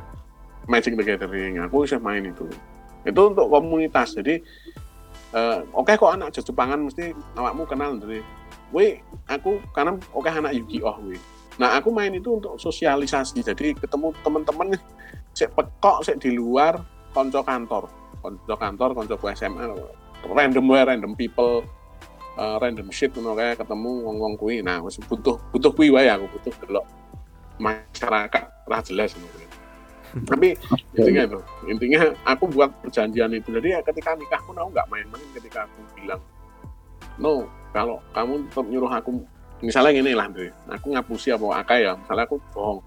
[0.71, 1.59] Magic the Gathering.
[1.59, 2.47] Aku bisa main itu.
[3.03, 4.15] Itu untuk komunitas.
[4.15, 4.39] Jadi
[5.35, 8.23] eh, oke kok anak Jepangan mesti awakmu kenal dari
[8.71, 11.19] Wih, aku karena oke anak Yu-Gi-Oh wih.
[11.59, 13.43] Nah, aku main itu untuk sosialisasi.
[13.43, 14.79] Jadi ketemu teman-teman
[15.35, 16.79] sik pekok sik di luar
[17.11, 17.91] konco kantor.
[18.21, 19.65] Konco kantor, konco SMA,
[20.29, 21.65] random wae, random people,
[22.37, 24.61] eh, random shit ngono kae ketemu wong-wong kuwi.
[24.61, 26.87] Nah, wis butuh butuh kuwi wae aku butuh delok
[27.57, 29.49] masyarakat ra jelas ngono.
[30.31, 30.59] Tapi
[30.99, 31.39] intinya itu
[31.71, 33.55] intinya aku buat perjanjian itu.
[33.55, 36.21] Jadi ya ketika nikah pun aku nggak main-main ketika aku bilang
[37.21, 39.23] no kalau kamu tetap nyuruh aku
[39.63, 41.95] misalnya gini lah Dre, aku ngapusi apa akai ya.
[41.95, 42.81] Misalnya aku bohong.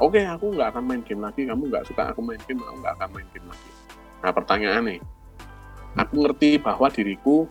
[0.00, 1.44] Oke aku nggak akan main game lagi.
[1.44, 3.70] Kamu nggak suka aku main game aku nggak akan main game lagi
[4.18, 5.00] nah pertanyaan nih
[5.94, 7.46] aku ngerti bahwa diriku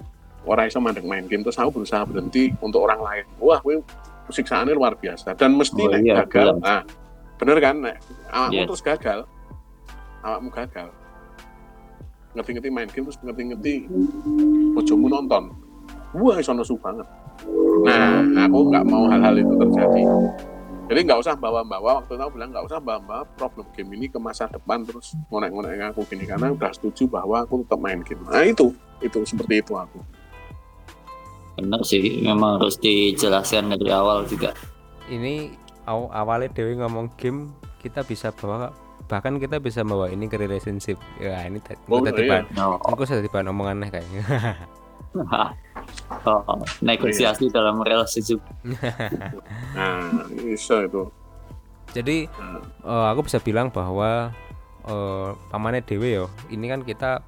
[0.47, 3.25] orang iso mandek main game terus aku berusaha berhenti untuk orang lain.
[3.43, 3.83] Wah gue
[4.31, 5.35] siksaannya luar biasa.
[5.35, 6.63] Dan mesti Oh iya, gagal jelas.
[6.63, 6.81] nah
[7.35, 7.75] bener kan?
[7.83, 7.95] Nek
[8.31, 8.67] awakmu Yes.
[8.71, 9.19] terus gagal
[10.23, 10.87] awakmu gagal.
[12.31, 13.75] Ngerti-ngerti main game terus ngerti-ngerti
[14.71, 15.51] bojomu nonton.
[16.15, 17.03] Wah iso nesu banget.
[17.83, 20.01] Nah aku nggak mau hal-hal itu terjadi
[20.87, 24.15] jadi nggak usah bawa-bawa waktu itu aku bilang nggak usah bawa-bawa problem game ini ke
[24.17, 28.23] masa depan terus ngonek-ngonek aku gini karena udah setuju bahwa aku tetap main game.
[28.23, 29.99] Nah itu itu seperti itu aku.
[31.55, 34.53] Bener sih memang harus dijelaskan dari awal juga.
[35.07, 35.51] Ini
[35.83, 38.69] aw- awalnya Dewi ngomong game kita bisa bawa
[39.07, 40.95] bahkan kita bisa bawa ini ke relationship.
[41.17, 42.43] Ya ini tadi Oh, iya.
[42.53, 42.77] no.
[42.77, 44.23] aku sudah bahan omongan kayaknya
[46.29, 48.41] oh, negosiasi dalam relationship
[49.77, 51.09] nah bisa itu.
[51.95, 52.27] Jadi
[52.83, 54.29] eh, aku bisa bilang bahwa
[54.87, 57.23] eh pamannya Dewi yo ini kan kita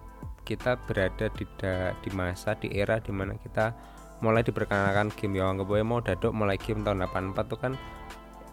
[0.48, 3.76] kita berada di da- di masa di era di mana kita
[4.20, 7.74] mulai diperkenalkan game ya anggap mau dadok mulai game tahun 84 tuh kan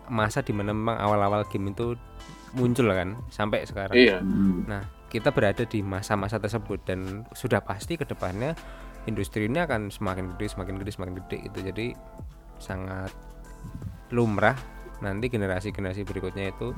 [0.06, 1.98] masa di mana memang awal-awal game itu
[2.54, 3.94] muncul kan sampai sekarang.
[3.94, 4.22] Iya.
[4.22, 4.64] Hmm.
[4.70, 8.54] Nah, kita berada di masa-masa tersebut dan sudah pasti ke depannya
[9.06, 11.58] industri ini akan semakin gede, semakin gede, semakin gede itu.
[11.62, 11.86] Jadi
[12.58, 13.10] sangat
[14.10, 14.56] lumrah
[14.98, 16.72] nanti generasi-generasi berikutnya itu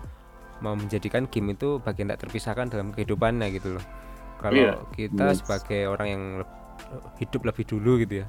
[0.59, 3.85] mau menjadikan game itu bagian tak terpisahkan dalam kehidupannya gitu loh.
[4.39, 4.75] Kalau Iya.
[4.91, 5.43] kita Yes.
[5.43, 6.57] sebagai orang yang le-
[7.19, 8.27] hidup lebih dulu gitu ya,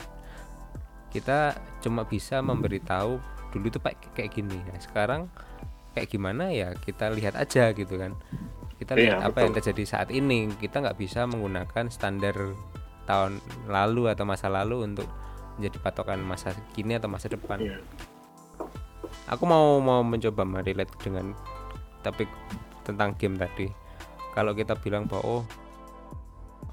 [1.09, 3.17] kita cuma bisa memberitahu
[3.49, 4.57] dulu itu kayak kayak gini.
[4.61, 5.21] Nah, sekarang
[5.93, 8.13] kayak gimana ya kita lihat aja gitu kan
[8.77, 9.73] kita Iya, lihat apa yang betul.
[9.73, 12.37] terjadi saat ini kita nggak bisa menggunakan standar
[13.09, 15.09] tahun lalu atau masa lalu untuk
[15.57, 17.81] menjadi patokan masa kini atau masa depan iya
[19.25, 21.33] aku mau mau mencoba merelate dengan
[22.05, 22.29] topik
[22.85, 23.67] tentang game tadi
[24.33, 25.43] kalau kita bilang bahwa oh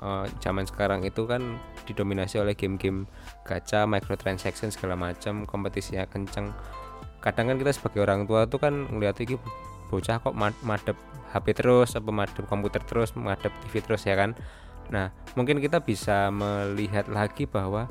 [0.05, 1.57] eh, zaman sekarang itu kan
[1.87, 3.07] didominasi oleh game-game
[3.47, 6.51] gacha, microtransaction segala macam, kompetisinya kenceng.
[7.23, 9.39] Kadang kan kita sebagai orang tua tuh kan ngeliat iki
[9.87, 10.99] bocah kok ma- madep
[11.31, 14.35] HP terus, apa madep komputer terus, madep TV terus ya kan.
[14.91, 17.91] Nah, mungkin kita bisa melihat lagi bahwa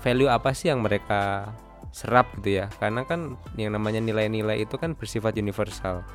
[0.00, 1.50] value apa sih yang mereka
[1.90, 2.66] serap gitu ya.
[2.78, 6.06] Karena kan yang namanya nilai-nilai itu kan bersifat universal.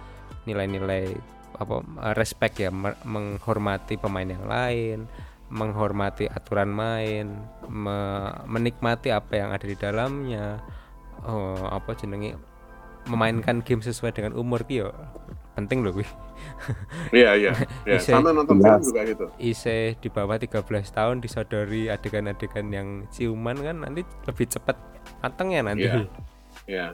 [0.47, 1.15] Nilai-nilai
[1.55, 1.83] apa
[2.15, 5.07] respect ya, me- menghormati pemain yang lain,
[5.51, 7.31] menghormati aturan main,
[7.67, 10.59] me- menikmati apa yang ada di dalamnya.
[11.25, 12.37] Oh, apa jenenge
[13.05, 14.89] memainkan game sesuai dengan umur ki yo
[15.55, 16.05] penting loh gue
[17.15, 17.51] iya iya.
[17.87, 19.25] Iya sama nonton film juga gitu.
[19.39, 24.77] Ise di bawah 13 tahun disodori adegan-adegan yang ciuman kan nanti lebih cepat
[25.21, 25.87] mateng ya nanti.
[25.87, 26.01] Iya.
[26.73, 26.87] iya.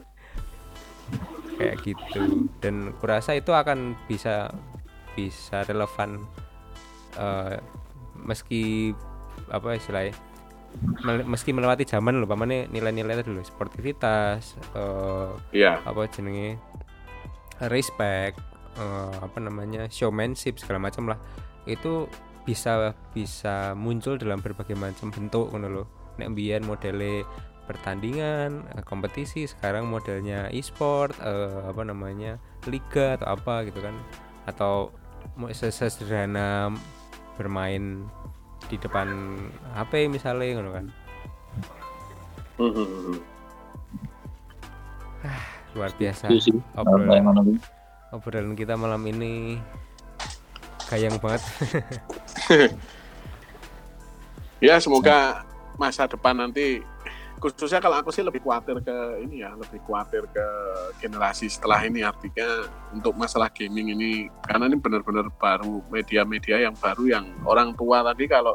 [1.56, 2.20] Kayak gitu.
[2.60, 4.52] Dan kurasa itu akan bisa
[5.12, 6.24] bisa relevan
[7.20, 7.60] eh,
[8.16, 8.92] meski
[9.52, 10.16] apa istilahnya
[11.28, 15.84] meski melewati zaman loh pamane nilai-nilai itu dulu sportivitas eh, iya.
[15.84, 16.56] apa jenenge
[17.68, 21.18] respect eh, apa namanya showmanship segala macam lah.
[21.68, 22.08] Itu
[22.42, 25.84] bisa bisa muncul dalam berbagai macam bentuk ngono lho.
[26.18, 27.24] Nek mbiyen modele
[27.64, 33.94] pertandingan eh, kompetisi sekarang modelnya e-sport eh, apa namanya liga atau apa gitu kan.
[34.48, 34.90] Atau
[35.54, 36.74] sesederhana
[37.38, 38.04] bermain
[38.66, 39.38] di depan
[39.74, 40.86] HP misalnya ngono kan.
[42.58, 43.18] Hmm, hmm, hmm.
[45.72, 46.28] luar biasa.
[46.76, 47.56] Obrolan?
[48.12, 49.56] Obrolan kita malam ini
[50.86, 51.42] gayang banget.
[54.62, 55.42] Ya semoga
[55.74, 56.86] masa depan nanti
[57.42, 58.96] khususnya kalau aku sih lebih khawatir ke
[59.26, 60.46] ini ya lebih khawatir ke
[61.02, 62.06] generasi setelah ini.
[62.06, 68.06] Artinya untuk masalah gaming ini karena ini benar-benar baru media-media yang baru yang orang tua
[68.06, 68.54] tadi kalau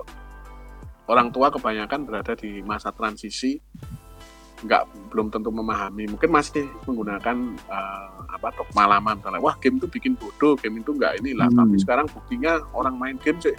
[1.11, 3.59] orang tua kebanyakan berada di masa transisi
[4.65, 6.09] nggak belum tentu memahami.
[6.09, 7.37] Mungkin masih menggunakan
[7.69, 11.57] uh, apa dogma lama misalnya wah game itu bikin bodoh game itu nggak inilah hmm.
[11.57, 13.57] tapi sekarang buktinya orang main game sih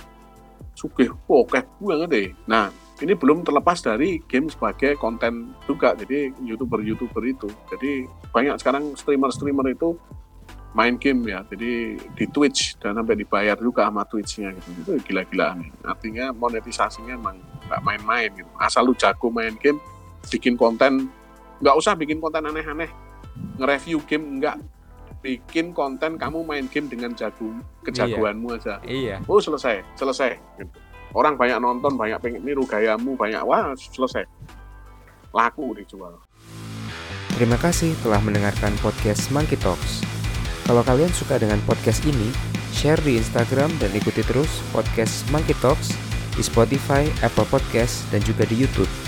[0.78, 2.28] sugih oke banget deh.
[2.46, 2.70] Nah
[3.02, 7.50] ini belum terlepas dari game sebagai konten juga jadi youtuber youtuber itu.
[7.70, 9.98] Jadi banyak sekarang streamer streamer itu
[10.76, 14.68] main game ya jadi di Twitch dan sampai dibayar juga sama Twitchnya gitu.
[14.86, 15.66] Itu gila-gilaan.
[15.82, 18.50] Artinya monetisasinya emang nggak main-main gitu.
[18.62, 19.82] Asal lu jago main game
[20.28, 21.08] bikin konten
[21.58, 22.90] nggak usah bikin konten aneh-aneh.
[23.58, 24.56] Nge-review game nggak.
[25.18, 27.50] Bikin konten kamu main game dengan jago
[27.82, 28.58] kejagoanmu iya.
[28.60, 28.74] aja.
[28.86, 29.16] Iya.
[29.26, 30.38] Oh selesai selesai.
[30.60, 30.70] Gitu.
[31.16, 34.28] orang banyak nonton banyak pengen niru gayamu banyak wah selesai.
[35.32, 36.20] Laku dijual.
[37.32, 40.04] Terima kasih telah mendengarkan podcast Monkey Talks.
[40.68, 42.28] Kalau kalian suka dengan podcast ini
[42.76, 45.96] share di Instagram dan ikuti terus podcast Monkey Talks
[46.36, 49.07] di Spotify, Apple Podcast, dan juga di YouTube.